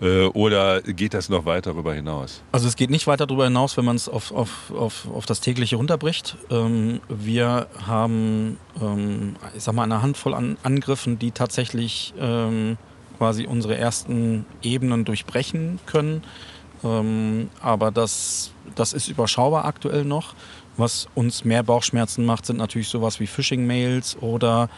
Äh, 0.00 0.24
oder 0.26 0.82
geht 0.82 1.14
das 1.14 1.28
noch 1.28 1.44
weiter 1.44 1.72
darüber 1.72 1.94
hinaus? 1.94 2.42
Also 2.52 2.68
es 2.68 2.76
geht 2.76 2.90
nicht 2.90 3.06
weiter 3.06 3.26
darüber 3.26 3.44
hinaus, 3.44 3.76
wenn 3.76 3.84
man 3.84 3.96
es 3.96 4.08
auf, 4.08 4.32
auf, 4.32 4.72
auf, 4.72 5.06
auf 5.12 5.26
das 5.26 5.40
tägliche 5.40 5.76
runterbricht. 5.76 6.36
Ähm, 6.50 7.00
wir 7.08 7.68
haben, 7.86 8.58
ähm, 8.80 9.36
ich 9.56 9.62
sag 9.62 9.74
mal, 9.74 9.84
eine 9.84 10.02
Handvoll 10.02 10.34
an 10.34 10.56
Angriffen, 10.62 11.18
die 11.18 11.30
tatsächlich 11.30 12.14
ähm, 12.18 12.76
quasi 13.18 13.46
unsere 13.46 13.76
ersten 13.76 14.46
Ebenen 14.62 15.04
durchbrechen 15.04 15.78
können. 15.86 16.22
Ähm, 16.82 17.48
aber 17.60 17.90
das, 17.90 18.52
das 18.74 18.92
ist 18.92 19.08
überschaubar 19.08 19.64
aktuell 19.64 20.04
noch. 20.04 20.34
Was 20.76 21.06
uns 21.14 21.44
mehr 21.44 21.62
Bauchschmerzen 21.62 22.24
macht, 22.24 22.46
sind 22.46 22.56
natürlich 22.56 22.88
sowas 22.88 23.20
wie 23.20 23.26
Phishing-Mails 23.26 24.18
oder 24.20 24.68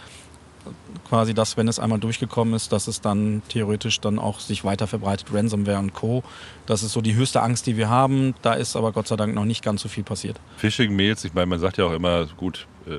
quasi 1.08 1.34
das, 1.34 1.56
wenn 1.56 1.68
es 1.68 1.78
einmal 1.78 1.98
durchgekommen 1.98 2.54
ist, 2.54 2.72
dass 2.72 2.86
es 2.86 3.00
dann 3.00 3.42
theoretisch 3.48 4.00
dann 4.00 4.18
auch 4.18 4.40
sich 4.40 4.64
weiter 4.64 4.86
verbreitet, 4.86 5.28
Ransomware 5.32 5.78
und 5.78 5.94
Co. 5.94 6.22
Das 6.66 6.82
ist 6.82 6.92
so 6.92 7.00
die 7.00 7.14
höchste 7.14 7.42
Angst, 7.42 7.66
die 7.66 7.76
wir 7.76 7.88
haben. 7.88 8.34
Da 8.42 8.54
ist 8.54 8.76
aber 8.76 8.92
Gott 8.92 9.08
sei 9.08 9.16
Dank 9.16 9.34
noch 9.34 9.44
nicht 9.44 9.64
ganz 9.64 9.82
so 9.82 9.88
viel 9.88 10.04
passiert. 10.04 10.40
Phishing-Mails, 10.56 11.24
ich 11.24 11.34
meine, 11.34 11.46
man 11.46 11.60
sagt 11.60 11.78
ja 11.78 11.84
auch 11.84 11.92
immer, 11.92 12.26
gut, 12.36 12.66
äh, 12.86 12.98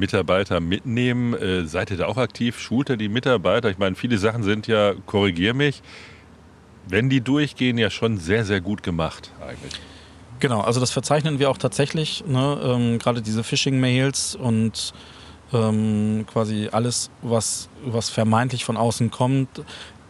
Mitarbeiter 0.00 0.58
mitnehmen. 0.58 1.34
Äh, 1.34 1.66
seid 1.66 1.92
ihr 1.92 1.98
da 1.98 2.06
auch 2.06 2.16
aktiv? 2.16 2.58
Schult 2.58 2.88
ihr 2.88 2.96
die 2.96 3.08
Mitarbeiter? 3.08 3.70
Ich 3.70 3.78
meine, 3.78 3.94
viele 3.94 4.18
Sachen 4.18 4.42
sind 4.42 4.66
ja, 4.66 4.94
korrigier 5.06 5.54
mich, 5.54 5.82
wenn 6.88 7.08
die 7.08 7.20
durchgehen, 7.20 7.78
ja 7.78 7.90
schon 7.90 8.18
sehr, 8.18 8.44
sehr 8.44 8.60
gut 8.60 8.82
gemacht 8.82 9.30
eigentlich. 9.40 9.74
Genau, 10.40 10.62
also 10.62 10.80
das 10.80 10.90
verzeichnen 10.90 11.38
wir 11.38 11.50
auch 11.50 11.58
tatsächlich. 11.58 12.24
Ne? 12.26 12.58
Ähm, 12.64 12.98
Gerade 12.98 13.22
diese 13.22 13.44
Phishing-Mails 13.44 14.34
und 14.34 14.94
ähm, 15.52 16.24
quasi 16.26 16.68
alles, 16.72 17.10
was, 17.22 17.68
was 17.84 18.08
vermeintlich 18.08 18.64
von 18.64 18.76
außen 18.76 19.10
kommt, 19.10 19.62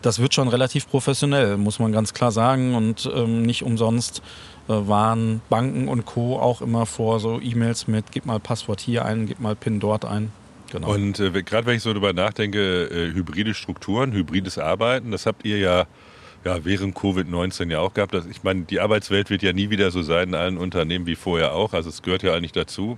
das 0.03 0.19
wird 0.19 0.35
schon 0.35 0.49
relativ 0.49 0.89
professionell, 0.89 1.57
muss 1.57 1.79
man 1.79 1.93
ganz 1.93 2.15
klar 2.15 2.33
sagen. 2.33 2.75
Und 2.75 3.11
ähm, 3.15 3.43
nicht 3.43 3.63
umsonst 3.63 4.23
äh, 4.69 4.73
waren 4.73 5.41
Banken 5.49 5.89
und 5.89 6.07
Co. 6.07 6.39
auch 6.39 6.63
immer 6.63 6.87
vor 6.87 7.21
so 7.21 7.41
E-Mails 7.41 7.89
mit, 7.89 8.13
gib 8.13 8.27
mal 8.27 8.41
Passwort 8.41 8.81
hier 8.81 9.05
ein, 9.05 9.27
gib 9.27 9.41
mal 9.41 9.57
PIN 9.57 9.81
dort 9.81 10.05
ein. 10.05 10.33
Genau. 10.73 10.95
Und 10.95 11.19
äh, 11.19 11.43
gerade 11.43 11.67
wenn 11.67 11.77
ich 11.77 11.83
so 11.83 11.91
darüber 11.91 12.13
nachdenke, 12.13 12.85
äh, 12.87 13.13
hybride 13.13 13.55
Strukturen, 13.55 14.13
hybrides 14.13 14.59
Arbeiten, 14.59 15.11
das 15.11 15.27
habt 15.27 15.45
ihr 15.45 15.59
ja 15.59 15.87
ja, 16.43 16.65
während 16.65 16.97
Covid-19 16.97 17.71
ja 17.71 17.81
auch 17.81 17.93
gehabt. 17.93 18.15
Dass, 18.15 18.25
ich 18.27 18.43
meine, 18.43 18.63
die 18.63 18.81
Arbeitswelt 18.81 19.29
wird 19.29 19.43
ja 19.43 19.53
nie 19.53 19.69
wieder 19.69 19.91
so 19.91 20.03
sein 20.03 20.29
in 20.29 20.35
allen 20.35 20.57
Unternehmen 20.57 21.07
wie 21.07 21.17
vorher 21.17 21.55
auch. 21.55 21.75
Also 21.75 21.91
es 21.91 22.01
gehört 22.01 22.23
ja 22.23 22.33
eigentlich 22.33 22.53
dazu 22.53 22.97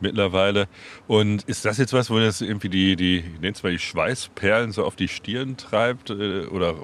mittlerweile. 0.00 0.68
Und 1.06 1.42
ist 1.44 1.64
das 1.64 1.78
jetzt 1.78 1.92
was, 1.92 2.10
wo 2.10 2.18
das 2.18 2.40
irgendwie 2.40 2.68
die, 2.68 2.96
die 2.96 3.24
nennt 3.40 3.62
mal 3.62 3.72
die 3.72 3.78
Schweißperlen 3.78 4.72
so 4.72 4.84
auf 4.84 4.96
die 4.96 5.08
Stirn 5.08 5.56
treibt? 5.56 6.10
Äh, 6.10 6.46
oder 6.46 6.74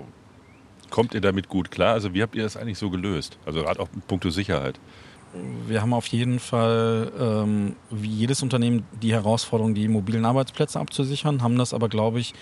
kommt 0.91 1.15
ihr 1.15 1.21
damit 1.21 1.49
gut 1.49 1.71
klar? 1.71 1.95
Also 1.95 2.15
wie 2.15 2.23
habt 2.23 2.35
ihr 2.35 2.43
das 2.43 2.57
eigentlich 2.57 2.79
so 2.79 2.91
gelöst? 2.91 3.39
Also 3.47 3.63
gerade 3.63 3.81
auch 3.81 3.89
in 3.95 4.03
puncto 4.03 4.31
Sicherheit. 4.31 4.81
Wir 5.69 5.81
haben 5.81 5.93
auf 5.93 6.09
jeden 6.09 6.41
Fall, 6.41 7.13
ähm, 7.19 7.77
wie 7.91 8.09
jedes 8.09 8.43
Unternehmen, 8.43 8.85
die 9.01 9.13
Herausforderung, 9.13 9.75
die 9.75 9.87
mobilen 9.87 10.25
Arbeitsplätze 10.25 10.81
abzusichern, 10.81 11.43
haben 11.43 11.57
das 11.57 11.73
aber, 11.73 11.89
glaube 11.89 12.19
ich, 12.19 12.35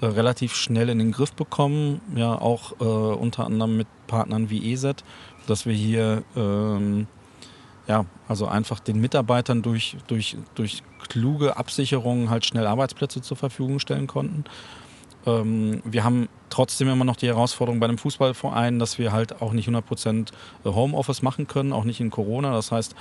äh, 0.00 0.06
relativ 0.06 0.54
schnell 0.54 0.88
in 0.88 0.98
den 1.00 1.10
Griff 1.10 1.32
bekommen, 1.32 2.00
ja 2.14 2.32
auch 2.40 2.80
äh, 2.80 2.84
unter 2.84 3.44
anderem 3.44 3.76
mit 3.76 3.88
Partnern 4.06 4.50
wie 4.50 4.72
EZ, 4.72 5.02
dass 5.48 5.66
wir 5.66 5.74
hier 5.74 6.22
ähm, 6.36 7.08
ja, 7.88 8.04
also 8.28 8.46
einfach 8.46 8.80
den 8.80 9.00
Mitarbeitern 9.00 9.62
durch, 9.62 9.96
durch, 10.06 10.36
durch 10.54 10.82
kluge 11.08 11.56
Absicherungen 11.56 12.28
halt 12.28 12.44
schnell 12.44 12.66
Arbeitsplätze 12.66 13.22
zur 13.22 13.36
Verfügung 13.36 13.78
stellen 13.78 14.06
konnten. 14.06 14.44
Ähm, 15.26 15.82
wir 15.84 16.04
haben 16.04 16.28
trotzdem 16.50 16.88
immer 16.88 17.04
noch 17.04 17.16
die 17.16 17.26
Herausforderung 17.26 17.80
bei 17.80 17.86
einem 17.86 17.98
Fußballverein, 17.98 18.78
dass 18.78 18.98
wir 18.98 19.12
halt 19.12 19.40
auch 19.40 19.52
nicht 19.52 19.68
100% 19.68 20.28
Homeoffice 20.64 21.22
machen 21.22 21.46
können, 21.46 21.72
auch 21.72 21.84
nicht 21.84 22.00
in 22.00 22.10
Corona. 22.10 22.52
Das 22.52 22.70
heißt, 22.70 22.94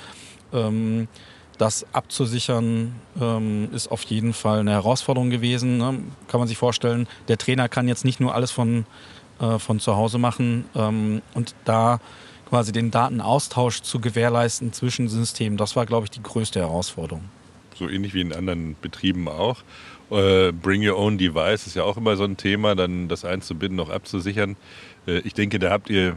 ähm, 0.54 1.10
das 1.58 1.86
abzusichern 1.94 2.96
ähm, 3.20 3.70
ist 3.74 3.92
auf 3.92 4.04
jeden 4.04 4.34
Fall 4.34 4.60
eine 4.60 4.72
Herausforderung 4.72 5.30
gewesen. 5.30 5.78
Ne? 5.78 6.00
Kann 6.28 6.40
man 6.40 6.48
sich 6.48 6.58
vorstellen, 6.58 7.08
der 7.28 7.38
Trainer 7.38 7.68
kann 7.68 7.88
jetzt 7.90 8.06
nicht 8.06 8.20
nur 8.20 8.34
alles 8.36 8.52
von, 8.52 8.86
äh, 9.42 9.60
von 9.60 9.80
zu 9.80 9.98
Hause 9.98 10.18
machen 10.18 10.66
ähm, 10.76 11.22
und 11.34 11.56
da 11.66 12.00
quasi 12.48 12.72
den 12.72 12.92
Datenaustausch 12.92 13.82
zu 13.82 14.00
gewährleisten 14.00 14.74
zwischen 14.74 15.10
Systemen, 15.10 15.58
das 15.58 15.76
war, 15.76 15.86
glaube 15.86 16.06
ich, 16.06 16.12
die 16.12 16.24
größte 16.24 16.60
Herausforderung. 16.60 17.26
So 17.76 17.90
ähnlich 17.90 18.14
wie 18.14 18.22
in 18.22 18.34
anderen 18.34 18.76
Betrieben 18.82 19.28
auch. 19.28 19.64
Äh, 20.10 20.52
Bring 20.54 20.88
Your 20.88 20.98
Own 20.98 21.18
Device 21.18 21.68
ist 21.68 21.76
ja 21.76 21.84
auch 21.84 21.98
immer 21.98 22.16
so 22.16 22.24
ein 22.24 22.38
Thema, 22.38 22.76
dann 22.76 23.08
das 23.08 23.26
einzubinden, 23.26 23.76
noch 23.76 23.90
abzusichern. 23.90 24.56
Äh, 25.06 25.20
ich 25.20 25.34
denke, 25.34 25.60
da 25.60 25.70
habt 25.70 25.90
ihr 25.90 26.16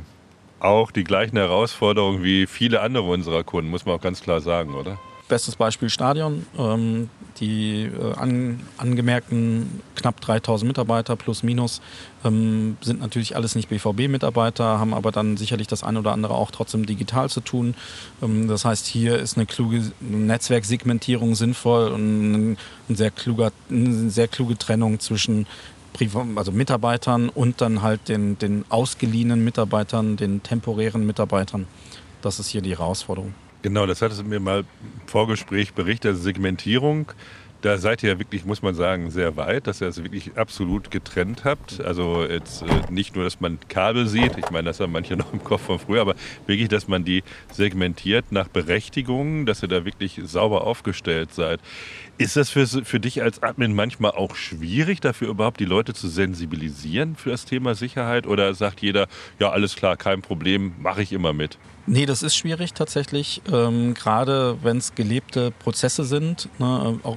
auch 0.60 0.90
die 0.90 1.04
gleichen 1.04 1.36
Herausforderungen 1.36 2.22
wie 2.22 2.46
viele 2.46 2.80
andere 2.80 3.04
unserer 3.04 3.42
Kunden, 3.42 3.70
muss 3.70 3.84
man 3.84 3.96
auch 3.96 4.00
ganz 4.00 4.22
klar 4.22 4.40
sagen, 4.40 4.74
oder? 4.74 4.98
Bestes 5.30 5.54
Beispiel 5.54 5.88
Stadion. 5.88 6.44
Ähm, 6.58 7.08
die 7.38 7.84
äh, 7.84 8.14
an, 8.16 8.60
angemerkten 8.76 9.80
knapp 9.94 10.20
3000 10.20 10.66
Mitarbeiter 10.66 11.14
plus 11.14 11.44
minus 11.44 11.80
ähm, 12.24 12.76
sind 12.80 13.00
natürlich 13.00 13.36
alles 13.36 13.54
nicht 13.54 13.68
BVB-Mitarbeiter, 13.68 14.80
haben 14.80 14.92
aber 14.92 15.12
dann 15.12 15.36
sicherlich 15.36 15.68
das 15.68 15.84
eine 15.84 16.00
oder 16.00 16.12
andere 16.12 16.34
auch 16.34 16.50
trotzdem 16.50 16.84
digital 16.84 17.30
zu 17.30 17.40
tun. 17.40 17.76
Ähm, 18.20 18.48
das 18.48 18.64
heißt, 18.64 18.86
hier 18.86 19.18
ist 19.18 19.36
eine 19.36 19.46
kluge 19.46 19.92
Netzwerksegmentierung 20.00 21.36
sinnvoll 21.36 21.92
und 21.92 22.32
ein 22.32 22.58
sehr 22.88 23.12
kluger, 23.12 23.52
eine 23.70 24.10
sehr 24.10 24.26
kluge 24.26 24.58
Trennung 24.58 24.98
zwischen 24.98 25.46
also 26.36 26.50
Mitarbeitern 26.50 27.28
und 27.28 27.60
dann 27.60 27.82
halt 27.82 28.08
den, 28.08 28.38
den 28.38 28.64
ausgeliehenen 28.68 29.44
Mitarbeitern, 29.44 30.16
den 30.16 30.42
temporären 30.42 31.06
Mitarbeitern. 31.06 31.66
Das 32.22 32.40
ist 32.40 32.48
hier 32.48 32.62
die 32.62 32.70
Herausforderung. 32.70 33.34
Genau, 33.62 33.84
das 33.84 34.00
hattest 34.00 34.20
du 34.20 34.24
mir 34.24 34.40
mal 34.40 34.60
im 34.60 35.08
Vorgespräch 35.08 35.74
berichtet, 35.74 36.16
Segmentierung. 36.16 37.12
Da 37.60 37.76
seid 37.76 38.02
ihr 38.02 38.12
ja 38.12 38.18
wirklich, 38.18 38.46
muss 38.46 38.62
man 38.62 38.74
sagen, 38.74 39.10
sehr 39.10 39.36
weit, 39.36 39.66
dass 39.66 39.82
ihr 39.82 39.86
das 39.88 40.02
wirklich 40.02 40.38
absolut 40.38 40.90
getrennt 40.90 41.44
habt. 41.44 41.78
Also 41.82 42.24
jetzt 42.24 42.62
äh, 42.62 42.66
nicht 42.90 43.14
nur, 43.14 43.24
dass 43.24 43.38
man 43.40 43.58
Kabel 43.68 44.06
sieht, 44.06 44.38
ich 44.38 44.50
meine, 44.50 44.64
das 44.68 44.80
haben 44.80 44.92
manche 44.92 45.14
noch 45.18 45.34
im 45.34 45.44
Kopf 45.44 45.64
von 45.64 45.78
früher, 45.78 46.00
aber 46.00 46.14
wirklich, 46.46 46.68
dass 46.68 46.88
man 46.88 47.04
die 47.04 47.22
segmentiert 47.52 48.32
nach 48.32 48.48
Berechtigungen, 48.48 49.44
dass 49.44 49.62
ihr 49.62 49.68
da 49.68 49.84
wirklich 49.84 50.22
sauber 50.24 50.66
aufgestellt 50.66 51.34
seid. 51.34 51.60
Ist 52.20 52.36
das 52.36 52.50
für, 52.50 52.66
für 52.66 53.00
dich 53.00 53.22
als 53.22 53.42
Admin 53.42 53.74
manchmal 53.74 54.10
auch 54.10 54.34
schwierig, 54.34 55.00
dafür 55.00 55.28
überhaupt 55.28 55.58
die 55.58 55.64
Leute 55.64 55.94
zu 55.94 56.06
sensibilisieren 56.06 57.16
für 57.16 57.30
das 57.30 57.46
Thema 57.46 57.74
Sicherheit? 57.74 58.26
Oder 58.26 58.52
sagt 58.52 58.82
jeder, 58.82 59.08
ja, 59.38 59.48
alles 59.48 59.74
klar, 59.74 59.96
kein 59.96 60.20
Problem, 60.20 60.74
mache 60.82 61.00
ich 61.00 61.14
immer 61.14 61.32
mit? 61.32 61.56
Nee, 61.86 62.06
das 62.06 62.22
ist 62.22 62.36
schwierig 62.36 62.74
tatsächlich. 62.74 63.40
Ähm, 63.50 63.94
gerade 63.94 64.58
wenn 64.62 64.76
es 64.76 64.94
gelebte 64.94 65.50
Prozesse 65.50 66.04
sind, 66.04 66.48
ne, 66.58 67.00
auch, 67.02 67.16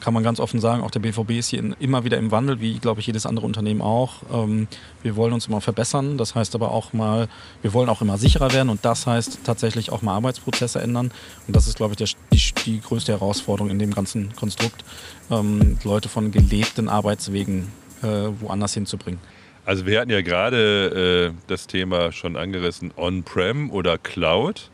kann 0.00 0.12
man 0.12 0.22
ganz 0.22 0.40
offen 0.40 0.60
sagen, 0.60 0.82
auch 0.82 0.90
der 0.90 1.00
BVB 1.00 1.30
ist 1.30 1.48
hier 1.48 1.58
in, 1.58 1.74
immer 1.80 2.04
wieder 2.04 2.18
im 2.18 2.30
Wandel, 2.30 2.60
wie 2.60 2.78
glaube 2.78 3.00
ich 3.00 3.06
jedes 3.06 3.24
andere 3.24 3.46
Unternehmen 3.46 3.80
auch. 3.80 4.22
Ähm, 4.32 4.68
wir 5.02 5.16
wollen 5.16 5.32
uns 5.32 5.46
immer 5.48 5.60
verbessern, 5.60 6.18
das 6.18 6.34
heißt 6.34 6.54
aber 6.54 6.70
auch 6.70 6.92
mal, 6.92 7.28
wir 7.62 7.72
wollen 7.72 7.88
auch 7.88 8.02
immer 8.02 8.18
sicherer 8.18 8.52
werden 8.52 8.68
und 8.68 8.84
das 8.84 9.06
heißt 9.06 9.40
tatsächlich 9.42 9.90
auch 9.90 10.02
mal 10.02 10.14
Arbeitsprozesse 10.14 10.80
ändern. 10.80 11.10
Und 11.46 11.56
das 11.56 11.66
ist 11.66 11.76
glaube 11.76 11.94
ich 11.94 11.96
der, 11.96 12.08
die, 12.30 12.52
die, 12.66 12.80
größte 12.80 13.12
Herausforderung 13.12 13.70
in 13.70 13.78
dem 13.78 13.94
ganzen 13.94 14.33
Konstrukt, 14.34 14.84
ähm, 15.30 15.78
Leute 15.84 16.08
von 16.08 16.30
gelebten 16.30 16.88
Arbeitswegen 16.88 17.70
äh, 18.02 18.06
woanders 18.40 18.74
hinzubringen. 18.74 19.20
Also 19.66 19.86
wir 19.86 20.00
hatten 20.00 20.10
ja 20.10 20.20
gerade 20.20 21.32
äh, 21.32 21.42
das 21.46 21.66
Thema 21.66 22.12
schon 22.12 22.36
angerissen, 22.36 22.92
On-Prem 22.96 23.70
oder 23.70 23.96
Cloud. 23.96 24.70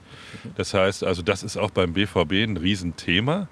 Das 0.57 0.75
heißt, 0.75 1.05
also 1.05 1.23
das 1.23 1.43
ist 1.43 1.57
auch 1.57 1.71
beim 1.71 1.93
BVB 1.93 2.33
ein 2.33 2.57
Riesenthema. 2.57 3.49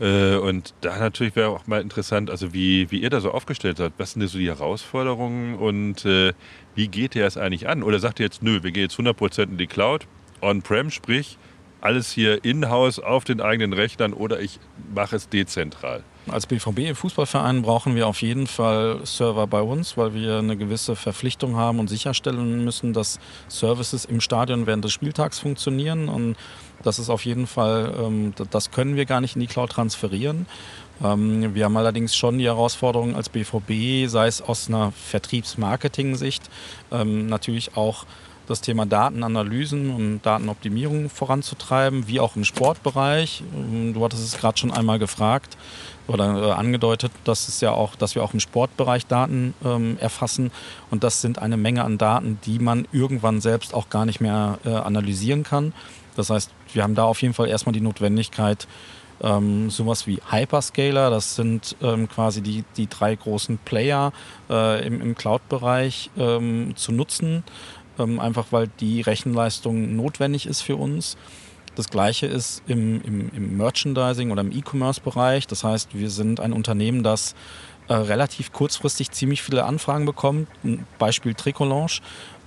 Äh, 0.00 0.36
und 0.36 0.74
da 0.80 0.98
natürlich 0.98 1.36
wäre 1.36 1.50
auch 1.50 1.66
mal 1.66 1.82
interessant, 1.82 2.30
also 2.30 2.54
wie, 2.54 2.90
wie 2.90 3.00
ihr 3.00 3.10
da 3.10 3.20
so 3.20 3.32
aufgestellt 3.32 3.78
seid. 3.78 3.92
Was 3.98 4.12
sind 4.12 4.20
denn 4.20 4.28
so 4.28 4.38
die 4.38 4.48
Herausforderungen 4.48 5.56
und 5.56 6.04
äh, 6.04 6.32
wie 6.74 6.88
geht 6.88 7.14
ihr 7.14 7.26
es 7.26 7.36
eigentlich 7.36 7.68
an? 7.68 7.82
Oder 7.82 7.98
sagt 7.98 8.20
ihr 8.20 8.26
jetzt, 8.26 8.42
nö, 8.42 8.62
wir 8.62 8.70
gehen 8.70 8.84
jetzt 8.84 8.98
100% 8.98 9.42
in 9.42 9.58
die 9.58 9.66
Cloud, 9.66 10.06
On-Prem, 10.40 10.90
sprich 10.90 11.36
alles 11.80 12.10
hier 12.10 12.44
in-house 12.44 12.98
auf 12.98 13.24
den 13.24 13.40
eigenen 13.40 13.72
Rechnern 13.72 14.12
oder 14.12 14.40
ich 14.40 14.58
mache 14.94 15.16
es 15.16 15.28
dezentral? 15.28 16.02
Als 16.30 16.46
BVB 16.46 16.94
Fußballverein 16.94 17.62
brauchen 17.62 17.94
wir 17.94 18.06
auf 18.06 18.20
jeden 18.20 18.46
Fall 18.46 19.00
Server 19.04 19.46
bei 19.46 19.62
uns, 19.62 19.96
weil 19.96 20.12
wir 20.12 20.38
eine 20.38 20.56
gewisse 20.56 20.94
Verpflichtung 20.94 21.56
haben 21.56 21.78
und 21.78 21.88
sicherstellen 21.88 22.64
müssen, 22.64 22.92
dass 22.92 23.18
Services 23.48 24.04
im 24.04 24.20
Stadion 24.20 24.66
während 24.66 24.84
des 24.84 24.92
Spieltags 24.92 25.38
funktionieren. 25.38 26.08
Und 26.08 26.36
das 26.82 26.98
ist 26.98 27.08
auf 27.08 27.24
jeden 27.24 27.46
Fall, 27.46 27.94
ähm, 27.98 28.34
das 28.50 28.70
können 28.70 28.96
wir 28.96 29.06
gar 29.06 29.20
nicht 29.20 29.36
in 29.36 29.40
die 29.40 29.46
Cloud 29.46 29.70
transferieren. 29.70 30.46
Ähm, 31.02 31.54
wir 31.54 31.64
haben 31.64 31.76
allerdings 31.76 32.14
schon 32.14 32.38
die 32.38 32.46
Herausforderung 32.46 33.16
als 33.16 33.28
BVB, 33.30 34.08
sei 34.08 34.26
es 34.26 34.42
aus 34.42 34.68
einer 34.68 34.92
Vertriebs-Marketing-Sicht, 34.92 36.50
ähm, 36.90 37.26
natürlich 37.26 37.76
auch 37.76 38.04
das 38.48 38.60
Thema 38.62 38.86
Datenanalysen 38.86 39.90
und 39.94 40.22
Datenoptimierung 40.22 41.10
voranzutreiben, 41.10 42.08
wie 42.08 42.18
auch 42.18 42.34
im 42.34 42.44
Sportbereich. 42.44 43.42
Du 43.92 44.04
hattest 44.04 44.24
es 44.24 44.38
gerade 44.38 44.58
schon 44.58 44.72
einmal 44.72 44.98
gefragt 44.98 45.56
oder 46.06 46.48
äh, 46.48 46.52
angedeutet, 46.52 47.12
dass 47.24 47.48
es 47.48 47.60
ja 47.60 47.72
auch, 47.72 47.94
dass 47.94 48.14
wir 48.14 48.24
auch 48.24 48.32
im 48.32 48.40
Sportbereich 48.40 49.06
Daten 49.06 49.54
ähm, 49.64 49.98
erfassen 50.00 50.50
und 50.90 51.04
das 51.04 51.20
sind 51.20 51.38
eine 51.38 51.58
Menge 51.58 51.84
an 51.84 51.98
Daten, 51.98 52.38
die 52.46 52.58
man 52.58 52.88
irgendwann 52.90 53.40
selbst 53.40 53.74
auch 53.74 53.90
gar 53.90 54.06
nicht 54.06 54.20
mehr 54.20 54.58
äh, 54.64 54.70
analysieren 54.70 55.42
kann. 55.42 55.74
Das 56.16 56.30
heißt, 56.30 56.50
wir 56.72 56.82
haben 56.82 56.94
da 56.94 57.04
auf 57.04 57.20
jeden 57.22 57.34
Fall 57.34 57.48
erstmal 57.48 57.74
die 57.74 57.80
Notwendigkeit, 57.80 58.66
ähm, 59.20 59.70
sowas 59.70 60.06
wie 60.06 60.20
Hyperscaler, 60.30 61.10
das 61.10 61.34
sind 61.34 61.76
ähm, 61.82 62.08
quasi 62.08 62.40
die, 62.40 62.64
die 62.76 62.88
drei 62.88 63.14
großen 63.14 63.58
Player 63.58 64.12
äh, 64.48 64.86
im, 64.86 65.00
im 65.00 65.14
Cloud-Bereich 65.14 66.10
ähm, 66.16 66.74
zu 66.76 66.92
nutzen, 66.92 67.42
ähm, 67.98 68.20
einfach 68.20 68.46
weil 68.50 68.68
die 68.80 69.00
Rechenleistung 69.00 69.96
notwendig 69.96 70.46
ist 70.46 70.62
für 70.62 70.76
uns. 70.76 71.16
Das 71.74 71.90
gleiche 71.90 72.26
ist 72.26 72.62
im, 72.66 73.00
im, 73.02 73.30
im 73.34 73.56
Merchandising 73.56 74.32
oder 74.32 74.40
im 74.40 74.50
E-Commerce-Bereich. 74.50 75.46
Das 75.46 75.62
heißt, 75.62 75.90
wir 75.94 76.10
sind 76.10 76.40
ein 76.40 76.52
Unternehmen, 76.52 77.04
das 77.04 77.36
äh, 77.86 77.94
relativ 77.94 78.52
kurzfristig 78.52 79.12
ziemlich 79.12 79.42
viele 79.42 79.64
Anfragen 79.64 80.04
bekommt. 80.04 80.48
Ein 80.64 80.86
Beispiel 80.98 81.34
Tricolange. 81.34 82.00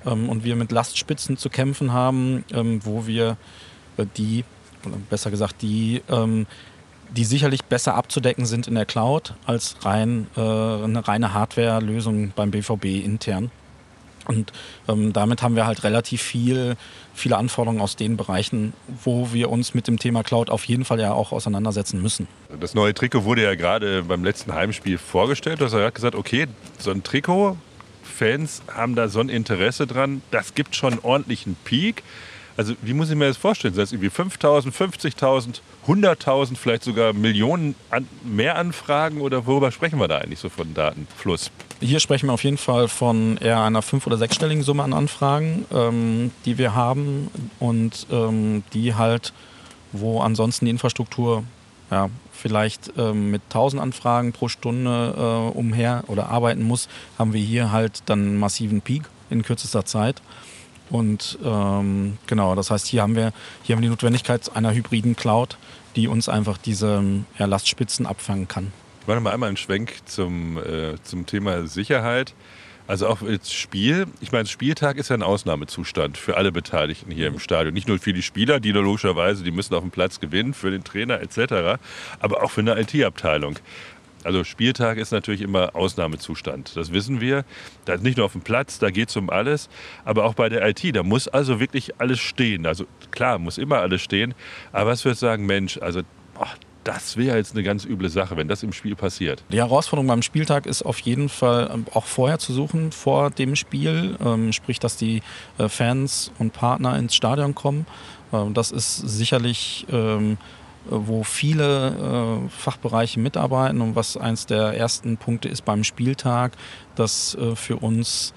Ähm, 0.05 0.29
und 0.29 0.43
wir 0.43 0.55
mit 0.55 0.71
Lastspitzen 0.71 1.37
zu 1.37 1.49
kämpfen 1.49 1.93
haben, 1.93 2.43
ähm, 2.51 2.81
wo 2.83 3.07
wir 3.07 3.37
äh, 3.97 4.05
die, 4.17 4.43
oder 4.85 4.97
besser 5.09 5.31
gesagt, 5.31 5.61
die, 5.61 6.01
ähm, 6.09 6.47
die 7.15 7.25
sicherlich 7.25 7.63
besser 7.63 7.95
abzudecken 7.95 8.45
sind 8.45 8.67
in 8.67 8.75
der 8.75 8.85
Cloud 8.85 9.33
als 9.45 9.77
rein 9.85 10.27
äh, 10.35 10.41
eine 10.41 11.07
reine 11.07 11.33
Hardware-Lösung 11.33 12.33
beim 12.35 12.51
BVB 12.51 12.85
intern. 12.85 13.51
Und 14.27 14.51
ähm, 14.87 15.13
damit 15.13 15.41
haben 15.41 15.55
wir 15.55 15.65
halt 15.65 15.83
relativ 15.83 16.21
viel, 16.21 16.75
viele 17.13 17.37
Anforderungen 17.37 17.81
aus 17.81 17.95
den 17.95 18.17
Bereichen, 18.17 18.73
wo 19.03 19.33
wir 19.33 19.49
uns 19.49 19.73
mit 19.73 19.87
dem 19.87 19.99
Thema 19.99 20.23
Cloud 20.23 20.49
auf 20.49 20.65
jeden 20.65 20.85
Fall 20.85 20.99
ja 20.99 21.13
auch 21.13 21.31
auseinandersetzen 21.31 22.01
müssen. 22.01 22.27
Das 22.59 22.73
neue 22.73 22.93
Trikot 22.93 23.23
wurde 23.23 23.43
ja 23.43 23.55
gerade 23.55 24.03
beim 24.03 24.23
letzten 24.23 24.53
Heimspiel 24.53 24.97
vorgestellt. 24.97 25.61
Du 25.61 25.65
hast 25.65 25.73
ja 25.73 25.89
gesagt, 25.89 26.15
okay, 26.15 26.47
so 26.77 26.91
ein 26.91 27.03
Trikot, 27.03 27.57
Fans 28.03 28.61
haben 28.71 28.95
da 28.95 29.07
so 29.07 29.19
ein 29.19 29.29
Interesse 29.29 29.87
dran, 29.87 30.21
das 30.31 30.53
gibt 30.53 30.75
schon 30.75 30.93
einen 30.93 31.01
ordentlichen 31.01 31.55
Peak. 31.63 32.03
Also 32.57 32.73
wie 32.81 32.93
muss 32.93 33.09
ich 33.09 33.15
mir 33.15 33.27
das 33.27 33.37
vorstellen? 33.37 33.73
Sind 33.73 33.81
das 33.83 33.91
irgendwie 33.91 34.09
5.000, 34.09 34.71
50.000, 34.71 35.61
100.000, 35.87 36.57
vielleicht 36.57 36.83
sogar 36.83 37.13
Millionen 37.13 37.75
an, 37.89 38.07
mehr 38.23 38.57
Anfragen 38.57 39.21
oder 39.21 39.45
worüber 39.45 39.71
sprechen 39.71 39.99
wir 39.99 40.07
da 40.07 40.19
eigentlich 40.19 40.39
so 40.39 40.49
von 40.49 40.73
Datenfluss? 40.73 41.51
Hier 41.79 41.99
sprechen 41.99 42.27
wir 42.27 42.33
auf 42.33 42.43
jeden 42.43 42.57
Fall 42.57 42.87
von 42.87 43.37
eher 43.37 43.61
einer 43.61 43.81
fünf- 43.81 44.05
oder 44.05 44.17
sechsstelligen 44.17 44.63
Summe 44.63 44.83
an 44.83 44.93
Anfragen, 44.93 45.65
ähm, 45.73 46.31
die 46.45 46.57
wir 46.57 46.75
haben 46.75 47.29
und 47.59 48.05
ähm, 48.11 48.63
die 48.73 48.95
halt, 48.95 49.33
wo 49.91 50.21
ansonsten 50.21 50.65
die 50.65 50.71
Infrastruktur 50.71 51.43
ja, 51.89 52.09
vielleicht 52.31 52.93
ähm, 52.97 53.31
mit 53.31 53.41
1000 53.49 53.81
Anfragen 53.81 54.31
pro 54.31 54.47
Stunde 54.47 55.13
äh, 55.17 55.57
umher 55.57 56.03
oder 56.07 56.29
arbeiten 56.29 56.63
muss, 56.63 56.87
haben 57.19 57.33
wir 57.33 57.41
hier 57.41 57.71
halt 57.71 58.03
dann 58.05 58.19
einen 58.19 58.39
massiven 58.39 58.81
Peak 58.81 59.03
in 59.29 59.43
kürzester 59.43 59.85
Zeit. 59.85 60.21
Und 60.91 61.39
ähm, 61.43 62.17
genau, 62.27 62.53
das 62.55 62.69
heißt, 62.69 62.85
hier 62.85 63.01
haben 63.01 63.15
wir 63.15 63.31
hier 63.63 63.75
haben 63.75 63.81
wir 63.81 63.87
die 63.87 63.91
Notwendigkeit 63.91 64.55
einer 64.55 64.73
hybriden 64.73 65.15
Cloud, 65.15 65.57
die 65.95 66.07
uns 66.07 66.29
einfach 66.29 66.57
diese 66.57 67.03
ja, 67.39 67.45
Lastspitzen 67.45 68.05
abfangen 68.05 68.47
kann. 68.47 68.73
Ich 69.01 69.07
mache 69.07 69.19
mal 69.19 69.33
einmal 69.33 69.47
einen 69.47 69.57
Schwenk 69.57 69.93
zum, 70.05 70.57
äh, 70.57 71.01
zum 71.03 71.25
Thema 71.25 71.65
Sicherheit. 71.65 72.33
Also 72.87 73.07
auch 73.07 73.21
jetzt 73.21 73.53
Spiel, 73.53 74.05
ich 74.19 74.31
meine, 74.31 74.47
Spieltag 74.47 74.97
ist 74.97 75.09
ja 75.09 75.15
ein 75.15 75.23
Ausnahmezustand 75.23 76.17
für 76.17 76.35
alle 76.35 76.51
Beteiligten 76.51 77.09
hier 77.09 77.27
im 77.27 77.39
Stadion. 77.39 77.73
Nicht 77.73 77.87
nur 77.87 77.99
für 77.99 78.11
die 78.11 78.21
Spieler, 78.21 78.59
die 78.59 78.71
logischerweise, 78.71 79.43
die 79.43 79.51
müssen 79.51 79.75
auf 79.75 79.81
dem 79.81 79.91
Platz 79.91 80.19
gewinnen, 80.19 80.53
für 80.53 80.71
den 80.71 80.83
Trainer 80.83 81.21
etc., 81.21 81.79
aber 82.19 82.43
auch 82.43 82.51
für 82.51 82.61
eine 82.61 82.77
IT-Abteilung. 82.79 83.57
Also 84.23 84.43
Spieltag 84.43 84.97
ist 84.97 85.11
natürlich 85.11 85.41
immer 85.41 85.75
Ausnahmezustand. 85.75 86.75
Das 86.75 86.91
wissen 86.91 87.21
wir. 87.21 87.45
Da 87.85 87.93
ist 87.93 88.03
nicht 88.03 88.17
nur 88.17 88.25
auf 88.25 88.33
dem 88.33 88.41
Platz, 88.41 88.79
da 88.79 88.89
geht 88.89 89.09
es 89.09 89.15
um 89.15 89.29
alles, 89.29 89.69
aber 90.05 90.25
auch 90.25 90.33
bei 90.33 90.49
der 90.49 90.67
IT, 90.67 90.95
da 90.95 91.03
muss 91.03 91.27
also 91.27 91.59
wirklich 91.59 91.99
alles 91.99 92.19
stehen. 92.19 92.65
Also 92.65 92.85
klar, 93.11 93.39
muss 93.39 93.57
immer 93.57 93.79
alles 93.79 94.01
stehen. 94.01 94.33
Aber 94.71 94.91
was 94.91 95.05
würde 95.05 95.17
sagen, 95.17 95.45
Mensch, 95.45 95.77
also 95.77 96.01
boah, 96.33 96.47
das 96.83 97.15
wäre 97.15 97.37
jetzt 97.37 97.53
eine 97.53 97.63
ganz 97.63 97.85
üble 97.85 98.09
Sache, 98.09 98.37
wenn 98.37 98.47
das 98.47 98.63
im 98.63 98.73
Spiel 98.73 98.95
passiert. 98.95 99.43
Die 99.51 99.57
Herausforderung 99.57 100.07
beim 100.07 100.21
Spieltag 100.21 100.65
ist 100.65 100.81
auf 100.81 100.99
jeden 100.99 101.29
Fall 101.29 101.69
ähm, 101.71 101.85
auch 101.93 102.05
vorher 102.05 102.39
zu 102.39 102.53
suchen, 102.53 102.91
vor 102.91 103.29
dem 103.29 103.55
Spiel. 103.55 104.17
Ähm, 104.23 104.51
sprich, 104.51 104.79
dass 104.79 104.97
die 104.97 105.21
äh, 105.57 105.69
Fans 105.69 106.31
und 106.39 106.53
Partner 106.53 106.97
ins 106.97 107.15
Stadion 107.15 107.53
kommen. 107.53 107.85
Ähm, 108.33 108.53
das 108.53 108.71
ist 108.71 108.97
sicherlich 108.97 109.85
ähm, 109.91 110.37
wo 110.89 111.23
viele 111.23 112.45
äh, 112.45 112.49
Fachbereiche 112.49 113.19
mitarbeiten 113.19 113.81
und 113.81 113.95
was 113.95 114.17
eins 114.17 114.45
der 114.45 114.77
ersten 114.77 115.17
Punkte 115.17 115.47
ist 115.49 115.63
beim 115.63 115.83
Spieltag, 115.83 116.53
das 116.95 117.35
äh, 117.35 117.55
für 117.55 117.77
uns 117.77 118.33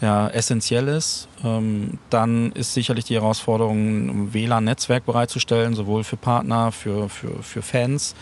ja, 0.00 0.28
essentiell 0.28 0.88
ist. 0.88 1.28
Ähm, 1.44 1.98
dann 2.10 2.52
ist 2.52 2.74
sicherlich 2.74 3.04
die 3.04 3.14
Herausforderung, 3.14 4.08
ein 4.08 4.34
WLAN-Netzwerk 4.34 5.06
bereitzustellen, 5.06 5.74
sowohl 5.74 6.04
für 6.04 6.16
Partner, 6.16 6.72
für, 6.72 7.08
für, 7.08 7.42
für 7.42 7.62
Fans 7.62 8.14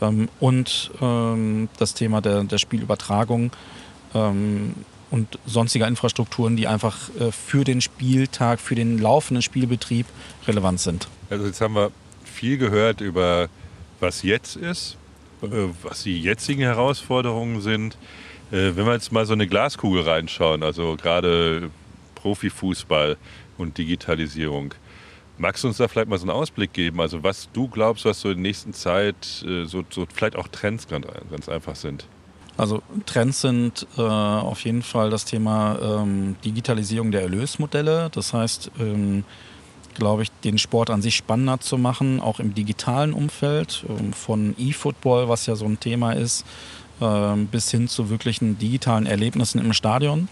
ähm, 0.00 0.28
und 0.40 0.90
ähm, 1.00 1.68
das 1.78 1.94
Thema 1.94 2.20
der, 2.20 2.44
der 2.44 2.58
Spielübertragung 2.58 3.50
ähm, 4.14 4.74
und 5.10 5.38
sonstiger 5.46 5.86
Infrastrukturen, 5.88 6.56
die 6.56 6.66
einfach 6.66 7.10
äh, 7.18 7.32
für 7.32 7.64
den 7.64 7.80
Spieltag, 7.80 8.60
für 8.60 8.74
den 8.74 8.98
laufenden 8.98 9.42
Spielbetrieb 9.42 10.06
relevant 10.46 10.80
sind. 10.80 11.08
Also 11.30 11.46
jetzt 11.46 11.60
haben 11.60 11.74
wir 11.74 11.90
viel 12.36 12.58
gehört 12.58 13.00
über 13.00 13.48
was 13.98 14.22
jetzt 14.22 14.56
ist, 14.56 14.96
äh, 15.42 15.46
was 15.82 16.02
die 16.02 16.20
jetzigen 16.20 16.62
Herausforderungen 16.62 17.62
sind. 17.62 17.96
Äh, 18.52 18.76
wenn 18.76 18.86
wir 18.86 18.92
jetzt 18.92 19.10
mal 19.10 19.26
so 19.26 19.32
eine 19.32 19.46
Glaskugel 19.46 20.02
reinschauen, 20.02 20.62
also 20.62 20.96
gerade 20.96 21.70
Profifußball 22.14 23.16
und 23.56 23.78
Digitalisierung, 23.78 24.74
magst 25.38 25.64
du 25.64 25.68
uns 25.68 25.78
da 25.78 25.88
vielleicht 25.88 26.08
mal 26.08 26.18
so 26.18 26.24
einen 26.24 26.30
Ausblick 26.30 26.74
geben? 26.74 27.00
Also 27.00 27.22
was 27.22 27.48
du 27.52 27.68
glaubst, 27.68 28.04
was 28.04 28.20
so 28.20 28.28
in 28.28 28.36
der 28.36 28.42
nächsten 28.42 28.74
Zeit 28.74 29.44
äh, 29.46 29.64
so, 29.64 29.82
so 29.88 30.06
vielleicht 30.12 30.36
auch 30.36 30.48
Trends 30.48 30.86
ganz, 30.86 31.48
einfach 31.48 31.74
sind? 31.74 32.06
Also 32.58 32.82
Trends 33.06 33.40
sind 33.40 33.86
äh, 33.96 34.02
auf 34.02 34.60
jeden 34.60 34.82
Fall 34.82 35.10
das 35.10 35.24
Thema 35.24 35.78
ähm, 35.80 36.36
Digitalisierung 36.44 37.10
der 37.12 37.22
Erlösmodelle. 37.22 38.08
Das 38.12 38.32
heißt, 38.32 38.70
ähm, 38.78 39.24
glaube 39.96 40.22
ich, 40.22 40.30
den 40.44 40.58
Sport 40.58 40.90
an 40.90 41.02
sich 41.02 41.16
spannender 41.16 41.60
zu 41.60 41.78
machen, 41.78 42.20
auch 42.20 42.40
im 42.40 42.54
digitalen 42.54 43.12
Umfeld, 43.12 43.84
ähm, 43.88 44.12
von 44.12 44.54
E-Football, 44.58 45.28
was 45.28 45.46
ja 45.46 45.56
so 45.56 45.64
ein 45.64 45.80
Thema 45.80 46.12
ist, 46.12 46.44
ähm, 47.00 47.46
bis 47.46 47.70
hin 47.70 47.88
zu 47.88 48.10
wirklichen 48.10 48.58
digitalen 48.58 49.06
Erlebnissen 49.06 49.58
im 49.60 49.72
Stadion. 49.72 50.28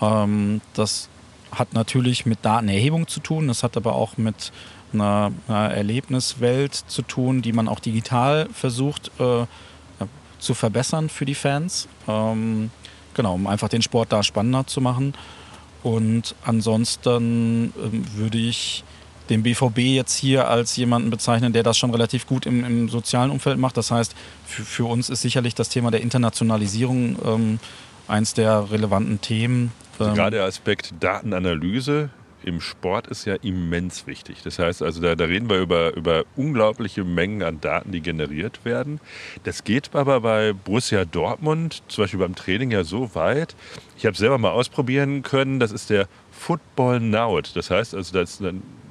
Ähm, 0.00 0.60
das 0.74 1.08
hat 1.52 1.74
natürlich 1.74 2.26
mit 2.26 2.38
Datenerhebung 2.42 3.08
zu 3.08 3.20
tun, 3.20 3.48
das 3.48 3.62
hat 3.62 3.76
aber 3.76 3.94
auch 3.94 4.16
mit 4.16 4.52
einer, 4.92 5.32
Erlebniswelt 5.48 6.74
zu 6.74 7.02
tun, 7.02 7.42
die 7.42 7.52
man 7.52 7.68
auch 7.68 7.80
digital 7.80 8.48
versucht 8.52 9.10
äh, 9.20 9.46
zu 10.40 10.54
verbessern 10.54 11.08
für 11.08 11.24
die 11.24 11.34
Fans. 11.34 11.86
Genau, 13.14 13.34
um 13.34 13.46
einfach 13.46 13.68
den 13.68 13.82
Sport 13.82 14.12
da 14.12 14.22
spannender 14.22 14.66
zu 14.66 14.80
machen. 14.80 15.14
Und 15.82 16.34
ansonsten 16.44 17.72
ähm, 17.82 18.04
würde 18.14 18.38
ich 18.38 18.84
den 19.30 19.42
BVB 19.42 19.78
jetzt 19.78 20.16
hier 20.16 20.48
als 20.48 20.76
jemanden 20.76 21.10
bezeichnen, 21.10 21.52
der 21.52 21.62
das 21.62 21.78
schon 21.78 21.90
relativ 21.90 22.26
gut 22.26 22.46
im, 22.46 22.64
im 22.64 22.88
sozialen 22.88 23.30
Umfeld 23.30 23.58
macht. 23.58 23.76
Das 23.76 23.90
heißt, 23.90 24.14
für, 24.44 24.62
für, 24.62 24.84
uns 24.84 25.08
ist 25.08 25.22
sicherlich 25.22 25.54
das 25.54 25.68
Thema 25.68 25.90
der 25.90 26.02
Internationalisierung 26.02 27.16
ähm, 27.24 27.58
eins 28.08 28.34
der 28.34 28.70
relevanten 28.70 29.20
Themen. 29.20 29.72
Also 29.98 30.14
gerade 30.14 30.36
der 30.36 30.46
Aspekt 30.46 30.94
Datenanalyse 31.00 32.10
im 32.42 32.60
Sport 32.60 33.06
ist 33.06 33.26
ja 33.26 33.34
immens 33.34 34.06
wichtig. 34.06 34.38
Das 34.42 34.58
heißt 34.58 34.82
also, 34.82 35.00
da, 35.00 35.14
da, 35.14 35.24
reden 35.24 35.50
wir 35.50 35.58
über, 35.58 35.94
über 35.94 36.24
unglaubliche 36.36 37.04
Mengen 37.04 37.42
an 37.42 37.60
Daten, 37.60 37.92
die 37.92 38.00
generiert 38.00 38.64
werden. 38.64 39.00
Das 39.44 39.64
geht 39.64 39.94
aber 39.94 40.20
bei 40.20 40.52
Borussia 40.52 41.04
Dortmund, 41.04 41.82
zum 41.88 42.04
Beispiel 42.04 42.20
beim 42.20 42.34
Training, 42.34 42.70
ja 42.70 42.84
so 42.84 43.14
weit. 43.14 43.54
Ich 43.96 44.06
habe 44.06 44.14
es 44.14 44.18
selber 44.18 44.38
mal 44.38 44.50
ausprobieren 44.50 45.22
können. 45.22 45.60
Das 45.60 45.72
ist 45.72 45.90
der 45.90 46.08
Football 46.40 47.00
Now. 47.00 47.40
Das 47.40 47.70
heißt 47.70 47.94
also, 47.94 48.12
das, 48.12 48.42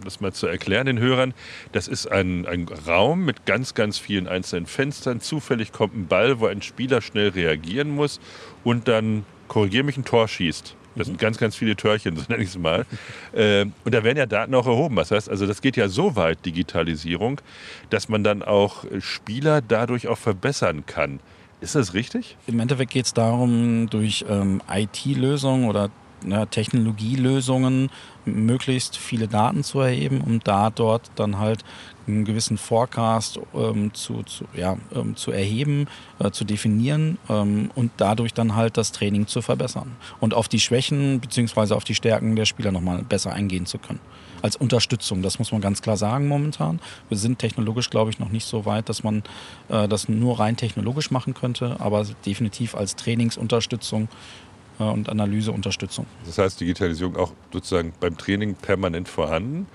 das 0.04 0.22
mal 0.22 0.32
zu 0.32 0.48
erklären 0.48 0.86
den 0.86 1.00
Hörern, 1.00 1.34
das 1.72 1.88
ist 1.88 2.08
ein, 2.08 2.46
ein 2.46 2.68
Raum 2.88 3.26
mit 3.26 3.46
ganz, 3.46 3.74
ganz 3.74 3.98
vielen 3.98 4.28
einzelnen 4.28 4.68
Fenstern. 4.68 5.20
Zufällig 5.20 5.72
kommt 5.72 5.96
ein 5.96 6.08
Ball, 6.08 6.40
wo 6.40 6.46
ein 6.46 6.62
Spieler 6.62 7.02
schnell 7.02 7.30
reagieren 7.30 7.90
muss 7.90 8.20
und 8.64 8.88
dann, 8.88 9.26
korrigiere 9.48 9.84
mich, 9.84 9.98
ein 9.98 10.06
Tor 10.06 10.28
schießt. 10.28 10.76
Das 10.96 11.08
sind 11.08 11.18
ganz, 11.18 11.38
ganz 11.38 11.56
viele 11.56 11.76
Törchen, 11.76 12.16
so 12.18 12.24
nenne 12.30 12.44
ich 12.44 12.50
es 12.50 12.58
mal. 12.58 12.86
Äh, 13.34 13.66
und 13.84 13.96
da 13.96 14.04
werden 14.04 14.18
ja 14.18 14.28
Daten 14.28 14.54
auch 14.54 14.68
erhoben. 14.68 14.96
Das 14.98 15.12
heißt, 15.12 15.30
also 15.30 15.48
das 15.48 15.62
geht 15.62 15.76
ja 15.76 15.90
so 15.90 16.16
weit, 16.16 16.46
Digitalisierung, 16.46 17.42
dass 17.90 18.10
man 18.10 18.24
dann 18.24 18.44
auch 18.44 18.86
Spieler 19.00 19.62
dadurch 19.62 20.08
auch 20.08 20.20
verbessern 20.20 20.86
kann. 20.86 21.20
Ist 21.62 21.76
das 21.76 21.94
richtig? 21.94 22.38
Im 22.48 22.60
Endeffekt 22.60 22.92
geht 22.92 23.06
es 23.06 23.14
darum, 23.14 23.90
durch 23.90 24.24
ähm, 24.30 24.62
IT-Lösungen 24.72 25.68
oder 25.68 25.90
ja, 26.28 26.46
Technologielösungen 26.46 27.90
möglichst 28.26 28.98
viele 28.98 29.28
Daten 29.28 29.64
zu 29.64 29.80
erheben, 29.80 30.22
um 30.22 30.40
da 30.40 30.70
dort 30.70 31.10
dann 31.16 31.40
halt 31.40 31.64
einen 32.08 32.26
gewissen 32.26 32.58
Forecast 32.58 33.40
ähm, 33.54 33.94
zu, 33.94 34.24
zu, 34.24 34.46
ja, 34.56 34.78
ähm, 34.94 35.16
zu 35.16 35.32
erheben, 35.32 35.88
äh, 36.20 36.32
zu 36.32 36.44
definieren 36.44 37.18
ähm, 37.30 37.72
und 37.76 37.92
dadurch 37.98 38.34
dann 38.34 38.56
halt 38.56 38.78
das 38.78 38.92
Training 38.92 39.28
zu 39.28 39.42
verbessern 39.42 39.96
und 40.20 40.34
auf 40.34 40.48
die 40.48 40.60
Schwächen 40.60 41.20
bzw. 41.20 41.74
auf 41.74 41.84
die 41.84 41.96
Stärken 41.96 42.36
der 42.36 42.46
Spieler 42.46 42.72
nochmal 42.72 43.04
besser 43.04 43.34
eingehen 43.34 43.66
zu 43.66 43.78
können. 43.78 44.00
Als 44.42 44.56
Unterstützung, 44.56 45.22
das 45.22 45.38
muss 45.38 45.52
man 45.52 45.60
ganz 45.60 45.82
klar 45.82 45.98
sagen 45.98 46.28
momentan. 46.28 46.80
Wir 47.10 47.18
sind 47.18 47.40
technologisch, 47.40 47.90
glaube 47.90 48.10
ich, 48.10 48.20
noch 48.20 48.30
nicht 48.30 48.46
so 48.46 48.66
weit, 48.66 48.88
dass 48.88 49.04
man 49.04 49.24
äh, 49.68 49.88
das 49.88 50.08
nur 50.08 50.40
rein 50.40 50.56
technologisch 50.56 51.12
machen 51.12 51.34
könnte, 51.34 51.76
aber 51.80 52.06
definitiv 52.26 52.74
als 52.74 52.96
Trainingsunterstützung 52.96 54.08
und 54.86 55.10
Analyseunterstützung. 55.10 56.06
Das 56.26 56.38
heißt, 56.38 56.60
Digitalisierung 56.60 57.18
auch 57.18 57.34
sozusagen 57.52 57.94
beim 58.00 58.18
Training 58.18 58.56
permanent 58.56 59.10
vorhanden, 59.10 59.68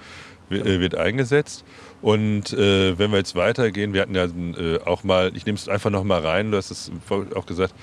äh, 0.50 0.80
wird 0.80 0.94
eingesetzt. 0.94 1.64
Und 2.02 2.52
äh, 2.52 2.98
wenn 2.98 3.10
wir 3.10 3.18
jetzt 3.18 3.34
weitergehen, 3.34 3.94
wir 3.94 4.02
hatten 4.02 4.14
ja 4.14 4.24
äh, 4.24 4.80
auch 4.84 5.04
mal, 5.04 5.32
ich 5.34 5.46
nehme 5.46 5.56
es 5.56 5.68
einfach 5.68 5.90
noch 5.90 6.04
mal 6.04 6.20
rein, 6.20 6.50
du 6.50 6.56
hast 6.56 6.70
es 6.70 6.90
auch 7.34 7.46
gesagt, 7.46 7.74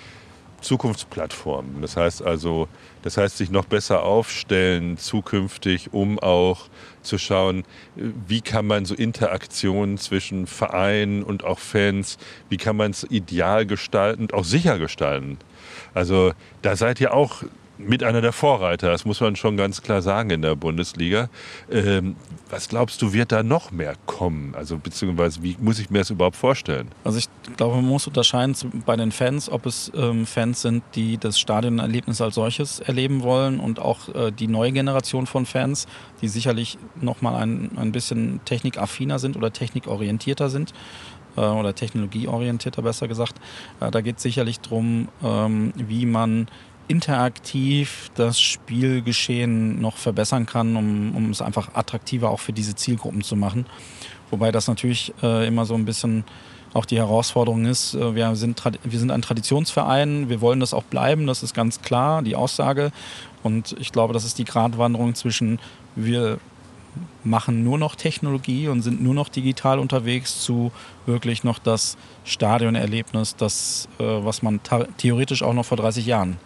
Zukunftsplattformen. 0.62 1.82
Das 1.82 1.98
heißt 1.98 2.22
also, 2.24 2.68
das 3.02 3.18
heißt 3.18 3.38
sich 3.38 3.50
noch 3.50 3.66
besser 3.66 4.04
aufstellen 4.04 4.98
zukünftig, 4.98 5.92
um 5.92 6.20
auch 6.20 6.68
zu 7.02 7.18
schauen, 7.18 7.64
wie 7.96 8.42
kann 8.42 8.68
man 8.68 8.86
so 8.86 8.94
Interaktionen 8.94 9.98
zwischen 9.98 10.46
Vereinen 10.46 11.24
und 11.24 11.44
auch 11.44 11.60
Fans, 11.60 12.18
wie 12.50 12.58
kann 12.58 12.78
man 12.78 12.92
es 12.92 13.04
ideal 13.10 13.66
gestalten 13.66 14.24
und 14.24 14.34
auch 14.36 14.46
sicher 14.46 14.78
gestalten. 14.78 15.40
Also 15.94 16.34
da 16.62 16.76
seid 16.76 17.02
ihr 17.02 17.14
auch 17.14 17.44
mit 17.88 18.04
einer 18.04 18.22
der 18.22 18.32
Vorreiter, 18.32 18.92
das 18.92 19.06
muss 19.06 19.20
man 19.22 19.36
schon 19.36 19.58
ganz 19.58 19.82
klar 19.82 20.02
sagen 20.02 20.30
in 20.30 20.42
der 20.42 20.56
Bundesliga. 20.56 21.30
Ähm, 21.72 22.16
was 22.50 22.70
glaubst 22.70 23.02
du, 23.02 23.14
wird 23.14 23.32
da 23.32 23.44
noch 23.44 23.72
mehr 23.72 23.96
kommen? 24.06 24.54
Also 24.56 24.78
beziehungsweise 24.78 25.42
wie 25.42 25.56
muss 25.60 25.80
ich 25.80 25.90
mir 25.90 26.00
das 26.00 26.10
überhaupt 26.10 26.36
vorstellen? 26.36 26.90
Also 27.04 27.18
ich 27.18 27.28
glaube, 27.56 27.78
man 27.78 27.86
muss 27.86 28.08
unterscheiden 28.08 28.56
bei 28.86 28.96
den 28.96 29.12
Fans, 29.12 29.50
ob 29.50 29.66
es 29.66 29.92
ähm, 29.96 30.26
Fans 30.26 30.62
sind, 30.62 30.84
die 30.96 31.18
das 31.18 31.40
Stadionerlebnis 31.40 32.22
als 32.22 32.36
solches 32.36 32.80
erleben 32.80 33.24
wollen 33.24 33.60
und 33.60 33.80
auch 33.80 34.14
äh, 34.14 34.32
die 34.32 34.48
neue 34.48 34.72
Generation 34.72 35.28
von 35.28 35.46
Fans, 35.46 35.88
die 36.22 36.28
sicherlich 36.28 36.78
nochmal 37.00 37.42
ein, 37.42 37.72
ein 37.78 37.92
bisschen 37.92 38.42
technikaffiner 38.46 39.20
sind 39.20 39.38
oder 39.38 39.54
technikorientierter 39.54 40.50
sind. 40.50 40.74
Äh, 41.38 41.42
oder 41.42 41.74
technologieorientierter 41.74 42.82
besser 42.82 43.08
gesagt. 43.08 43.36
Äh, 43.80 43.92
da 43.92 44.02
geht 44.02 44.18
es 44.18 44.24
sicherlich 44.24 44.60
darum, 44.60 45.08
ähm, 45.24 45.74
wie 45.76 46.06
man 46.06 46.48
interaktiv 46.88 48.12
das 48.16 48.42
Spielgeschehen 48.42 49.80
noch 49.80 49.96
verbessern 49.96 50.46
kann, 50.46 50.76
um, 50.76 51.16
um 51.16 51.30
es 51.30 51.42
einfach 51.42 51.74
attraktiver 51.74 52.30
auch 52.30 52.40
für 52.40 52.52
diese 52.52 52.76
Zielgruppen 52.76 53.22
zu 53.22 53.36
machen. 53.36 53.66
Wobei 54.30 54.52
das 54.52 54.68
natürlich 54.68 55.14
äh, 55.24 55.48
immer 55.48 55.66
so 55.66 55.76
ein 55.76 55.86
bisschen 55.86 56.26
auch 56.74 56.86
die 56.86 56.98
Herausforderung 56.98 57.66
ist, 57.66 57.96
wir, 57.96 58.34
sind, 58.38 58.64
wir 58.84 59.00
sind 59.00 59.12
ein 59.12 59.22
Traditionsverein, 59.22 60.30
wir 60.30 60.40
wollen 60.40 60.62
das 60.62 60.74
auch 60.74 60.84
bleiben, 60.84 61.28
das 61.28 61.44
ist 61.44 61.54
ganz 61.54 61.82
klar, 61.82 62.22
die 62.22 62.38
Aussage. 62.38 62.94
Und 63.44 63.76
ich 63.78 63.92
glaube, 63.92 64.14
das 64.14 64.24
ist 64.24 64.38
die 64.38 64.46
Gratwanderung 64.46 65.14
zwischen, 65.14 65.60
wir 65.98 66.40
machen 67.24 67.64
nur 67.64 67.78
noch 67.78 67.96
Technologie 67.96 68.68
und 68.68 68.82
sind 68.82 69.02
nur 69.02 69.14
noch 69.14 69.30
digital 69.30 69.80
unterwegs 69.80 70.42
zu 70.42 70.72
wirklich 71.06 71.44
noch 71.44 71.60
das 71.60 71.98
Stadionerlebnis, 72.26 73.36
das, 73.36 73.88
äh, 74.00 74.04
was 74.04 74.42
man 74.42 74.60
theoretisch 74.98 75.44
auch 75.44 75.54
noch 75.54 75.66
vor 75.66 75.78
30 75.78 76.06
Jahren 76.06 76.38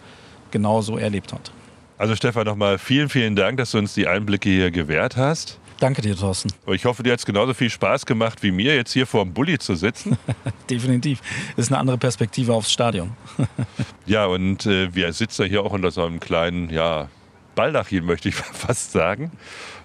genauso 0.50 0.98
erlebt 0.98 1.32
hat. 1.32 1.50
Also 1.98 2.14
Stefan, 2.14 2.44
nochmal 2.44 2.78
vielen, 2.78 3.08
vielen 3.08 3.36
Dank, 3.36 3.56
dass 3.56 3.70
du 3.70 3.78
uns 3.78 3.94
die 3.94 4.06
Einblicke 4.06 4.50
hier 4.50 4.70
gewährt 4.70 5.16
hast. 5.16 5.58
Danke 5.78 6.00
dir, 6.00 6.16
Thorsten. 6.16 6.50
Ich 6.68 6.86
hoffe, 6.86 7.02
dir 7.02 7.12
hat 7.12 7.18
es 7.18 7.26
genauso 7.26 7.52
viel 7.52 7.68
Spaß 7.68 8.06
gemacht 8.06 8.42
wie 8.42 8.50
mir, 8.50 8.74
jetzt 8.74 8.92
hier 8.92 9.06
vor 9.06 9.24
dem 9.24 9.34
Bulli 9.34 9.58
zu 9.58 9.74
sitzen. 9.74 10.16
Definitiv. 10.70 11.20
Ist 11.56 11.70
eine 11.70 11.78
andere 11.78 11.98
Perspektive 11.98 12.54
aufs 12.54 12.72
Stadion. 12.72 13.12
ja, 14.06 14.24
und 14.26 14.64
äh, 14.64 14.94
wir 14.94 15.12
sitzen 15.12 15.46
hier 15.46 15.62
auch 15.62 15.72
unter 15.72 15.90
so 15.90 16.04
einem 16.04 16.18
kleinen, 16.18 16.70
ja, 16.70 17.08
Baldachin, 17.54 18.04
möchte 18.04 18.28
ich 18.28 18.34
fast 18.52 18.92
sagen. 18.92 19.32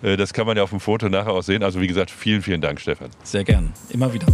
Äh, 0.02 0.18
das 0.18 0.34
kann 0.34 0.48
man 0.48 0.58
ja 0.58 0.64
auf 0.64 0.72
dem 0.72 0.80
Foto 0.80 1.10
nachher 1.10 1.32
auch 1.32 1.44
sehen. 1.44 1.64
Also 1.64 1.82
wie 1.82 1.88
gesagt, 1.88 2.12
vielen, 2.12 2.42
vielen 2.42 2.62
Dank, 2.62 2.80
Stefan. 2.80 3.10
Sehr 3.24 3.44
gern. 3.44 3.74
Immer 3.90 4.14
wieder. 4.14 4.28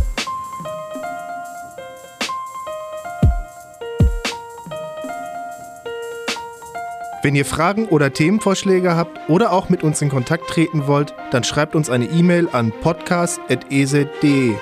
Wenn 7.24 7.36
ihr 7.36 7.46
Fragen 7.46 7.88
oder 7.88 8.14
Themenvorschläge 8.14 8.96
habt 8.96 9.30
oder 9.30 9.52
auch 9.52 9.68
mit 9.68 9.84
uns 9.84 10.02
in 10.02 10.08
Kontakt 10.08 10.50
treten 10.50 10.88
wollt, 10.88 11.14
dann 11.32 11.44
schreibt 11.44 11.76
uns 11.76 11.90
eine 11.90 12.06
E-Mail 12.06 12.48
an 12.54 12.72
podcast.eset.de. 12.82 14.54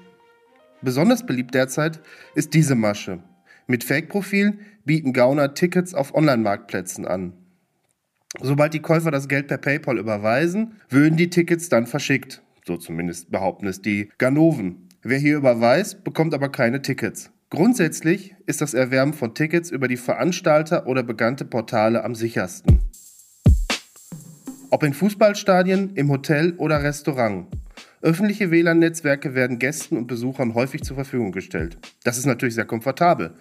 Besonders 0.82 1.26
beliebt 1.26 1.56
derzeit 1.56 2.02
ist 2.36 2.54
diese 2.54 2.76
Masche. 2.76 3.24
Mit 3.68 3.86
Fake-Profilen 3.86 4.60
bieten 4.84 5.14
Gauner 5.14 5.54
Tickets 5.54 5.94
auf 5.94 6.14
Online-Marktplätzen 6.14 7.08
an. 7.08 7.32
Sobald 8.42 8.74
die 8.74 8.82
Käufer 8.82 9.12
das 9.12 9.30
Geld 9.30 9.48
per 9.48 9.60
PayPal 9.60 9.98
überweisen, 9.98 10.74
würden 10.90 11.16
die 11.16 11.30
Tickets 11.30 11.70
dann 11.70 11.88
verschickt. 11.88 12.42
So 12.68 12.76
zumindest 12.76 13.32
behaupten 13.32 13.66
es 13.66 13.82
die 13.82 14.10
Ganoven. 14.18 14.90
Wer 15.04 15.20
hier 15.20 15.38
überweist, 15.38 16.04
bekommt 16.04 16.34
aber 16.34 16.50
keine 16.50 16.82
Tickets. 16.82 17.32
Grundsätzlich 17.54 18.36
ist 18.48 18.62
das 18.62 18.74
Erwerben 18.74 19.14
von 19.14 19.36
Tickets 19.36 19.70
über 19.70 19.88
die 19.88 19.96
Veranstalter 19.96 20.88
oder 20.88 21.04
bekannte 21.04 21.46
Portale 21.46 22.04
am 22.04 22.16
sichersten. 22.16 22.80
Ob 24.72 24.82
in 24.82 24.96
Fußballstadien, 24.96 25.92
im 25.94 26.10
Hotel 26.10 26.56
oder 26.58 26.82
Restaurant. 26.82 27.46
Öffentliche 28.02 28.50
WLAN-Netzwerke 28.50 29.36
werden 29.36 29.60
Gästen 29.60 29.98
und 29.98 30.08
Besuchern 30.08 30.56
häufig 30.56 30.82
zur 30.82 30.96
Verfügung 30.96 31.32
gestellt. 31.32 31.78
Das 32.04 32.18
ist 32.18 32.26
natürlich 32.26 32.56
sehr 32.56 32.66
komfortabel. 32.66 33.36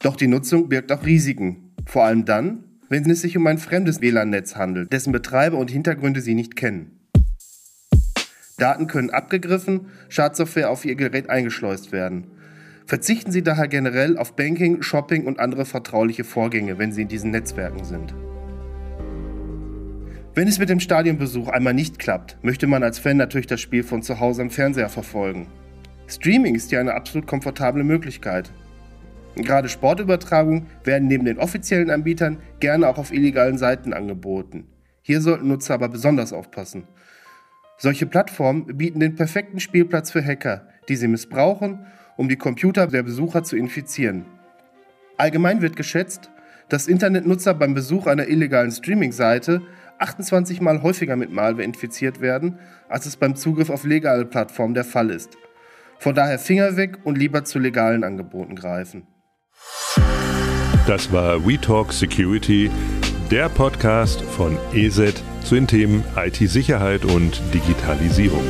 Doch 0.00 0.14
die 0.14 0.28
Nutzung 0.28 0.68
birgt 0.68 0.92
auch 0.92 1.04
Risiken. 1.04 1.74
Vor 1.86 2.04
allem 2.04 2.24
dann, 2.24 2.62
wenn 2.88 3.10
es 3.10 3.22
sich 3.22 3.36
um 3.36 3.48
ein 3.48 3.58
fremdes 3.58 4.00
WLAN-Netz 4.00 4.54
handelt, 4.54 4.92
dessen 4.92 5.10
Betreiber 5.10 5.58
und 5.58 5.72
Hintergründe 5.72 6.20
Sie 6.20 6.36
nicht 6.36 6.54
kennen. 6.54 7.00
Daten 8.58 8.86
können 8.86 9.10
abgegriffen, 9.10 9.88
Schadsoftware 10.08 10.70
auf 10.70 10.84
Ihr 10.84 10.94
Gerät 10.94 11.28
eingeschleust 11.28 11.90
werden. 11.90 12.28
Verzichten 12.86 13.32
Sie 13.32 13.42
daher 13.42 13.66
generell 13.66 14.16
auf 14.16 14.36
Banking, 14.36 14.80
Shopping 14.80 15.26
und 15.26 15.40
andere 15.40 15.64
vertrauliche 15.64 16.22
Vorgänge, 16.22 16.78
wenn 16.78 16.92
Sie 16.92 17.02
in 17.02 17.08
diesen 17.08 17.32
Netzwerken 17.32 17.84
sind. 17.84 18.14
Wenn 20.36 20.46
es 20.46 20.60
mit 20.60 20.68
dem 20.68 20.78
Stadionbesuch 20.78 21.48
einmal 21.48 21.74
nicht 21.74 21.98
klappt, 21.98 22.36
möchte 22.42 22.68
man 22.68 22.84
als 22.84 23.00
Fan 23.00 23.16
natürlich 23.16 23.48
das 23.48 23.60
Spiel 23.60 23.82
von 23.82 24.02
zu 24.02 24.20
Hause 24.20 24.42
am 24.42 24.50
Fernseher 24.50 24.88
verfolgen. 24.88 25.48
Streaming 26.06 26.54
ist 26.54 26.70
ja 26.70 26.78
eine 26.78 26.94
absolut 26.94 27.26
komfortable 27.26 27.82
Möglichkeit. 27.82 28.52
Gerade 29.34 29.68
Sportübertragungen 29.68 30.66
werden 30.84 31.08
neben 31.08 31.24
den 31.24 31.38
offiziellen 31.38 31.90
Anbietern 31.90 32.38
gerne 32.60 32.88
auch 32.88 32.98
auf 32.98 33.12
illegalen 33.12 33.58
Seiten 33.58 33.94
angeboten. 33.94 34.68
Hier 35.02 35.20
sollten 35.20 35.48
Nutzer 35.48 35.74
aber 35.74 35.88
besonders 35.88 36.32
aufpassen. 36.32 36.86
Solche 37.78 38.06
Plattformen 38.06 38.76
bieten 38.76 39.00
den 39.00 39.16
perfekten 39.16 39.58
Spielplatz 39.58 40.12
für 40.12 40.24
Hacker, 40.24 40.68
die 40.88 40.96
sie 40.96 41.08
missbrauchen, 41.08 41.86
um 42.16 42.28
die 42.28 42.36
Computer 42.36 42.86
der 42.86 43.02
Besucher 43.02 43.44
zu 43.44 43.56
infizieren. 43.56 44.24
Allgemein 45.16 45.62
wird 45.62 45.76
geschätzt, 45.76 46.30
dass 46.68 46.88
Internetnutzer 46.88 47.54
beim 47.54 47.74
Besuch 47.74 48.06
einer 48.06 48.28
illegalen 48.28 48.70
Streaming-Seite 48.70 49.62
28 49.98 50.60
Mal 50.60 50.82
häufiger 50.82 51.16
mit 51.16 51.30
Malware 51.30 51.62
infiziert 51.62 52.20
werden, 52.20 52.58
als 52.88 53.06
es 53.06 53.16
beim 53.16 53.34
Zugriff 53.36 53.70
auf 53.70 53.84
legale 53.84 54.26
Plattformen 54.26 54.74
der 54.74 54.84
Fall 54.84 55.10
ist. 55.10 55.36
Von 55.98 56.14
daher 56.14 56.38
Finger 56.38 56.76
weg 56.76 56.98
und 57.04 57.16
lieber 57.16 57.44
zu 57.44 57.58
legalen 57.58 58.04
Angeboten 58.04 58.54
greifen. 58.54 59.06
Das 60.86 61.10
war 61.12 61.46
WeTalk 61.46 61.92
Security, 61.92 62.70
der 63.30 63.48
Podcast 63.48 64.22
von 64.22 64.56
ESET 64.72 65.22
zu 65.42 65.54
den 65.54 65.66
Themen 65.66 66.04
IT-Sicherheit 66.16 67.04
und 67.04 67.40
Digitalisierung. 67.54 68.44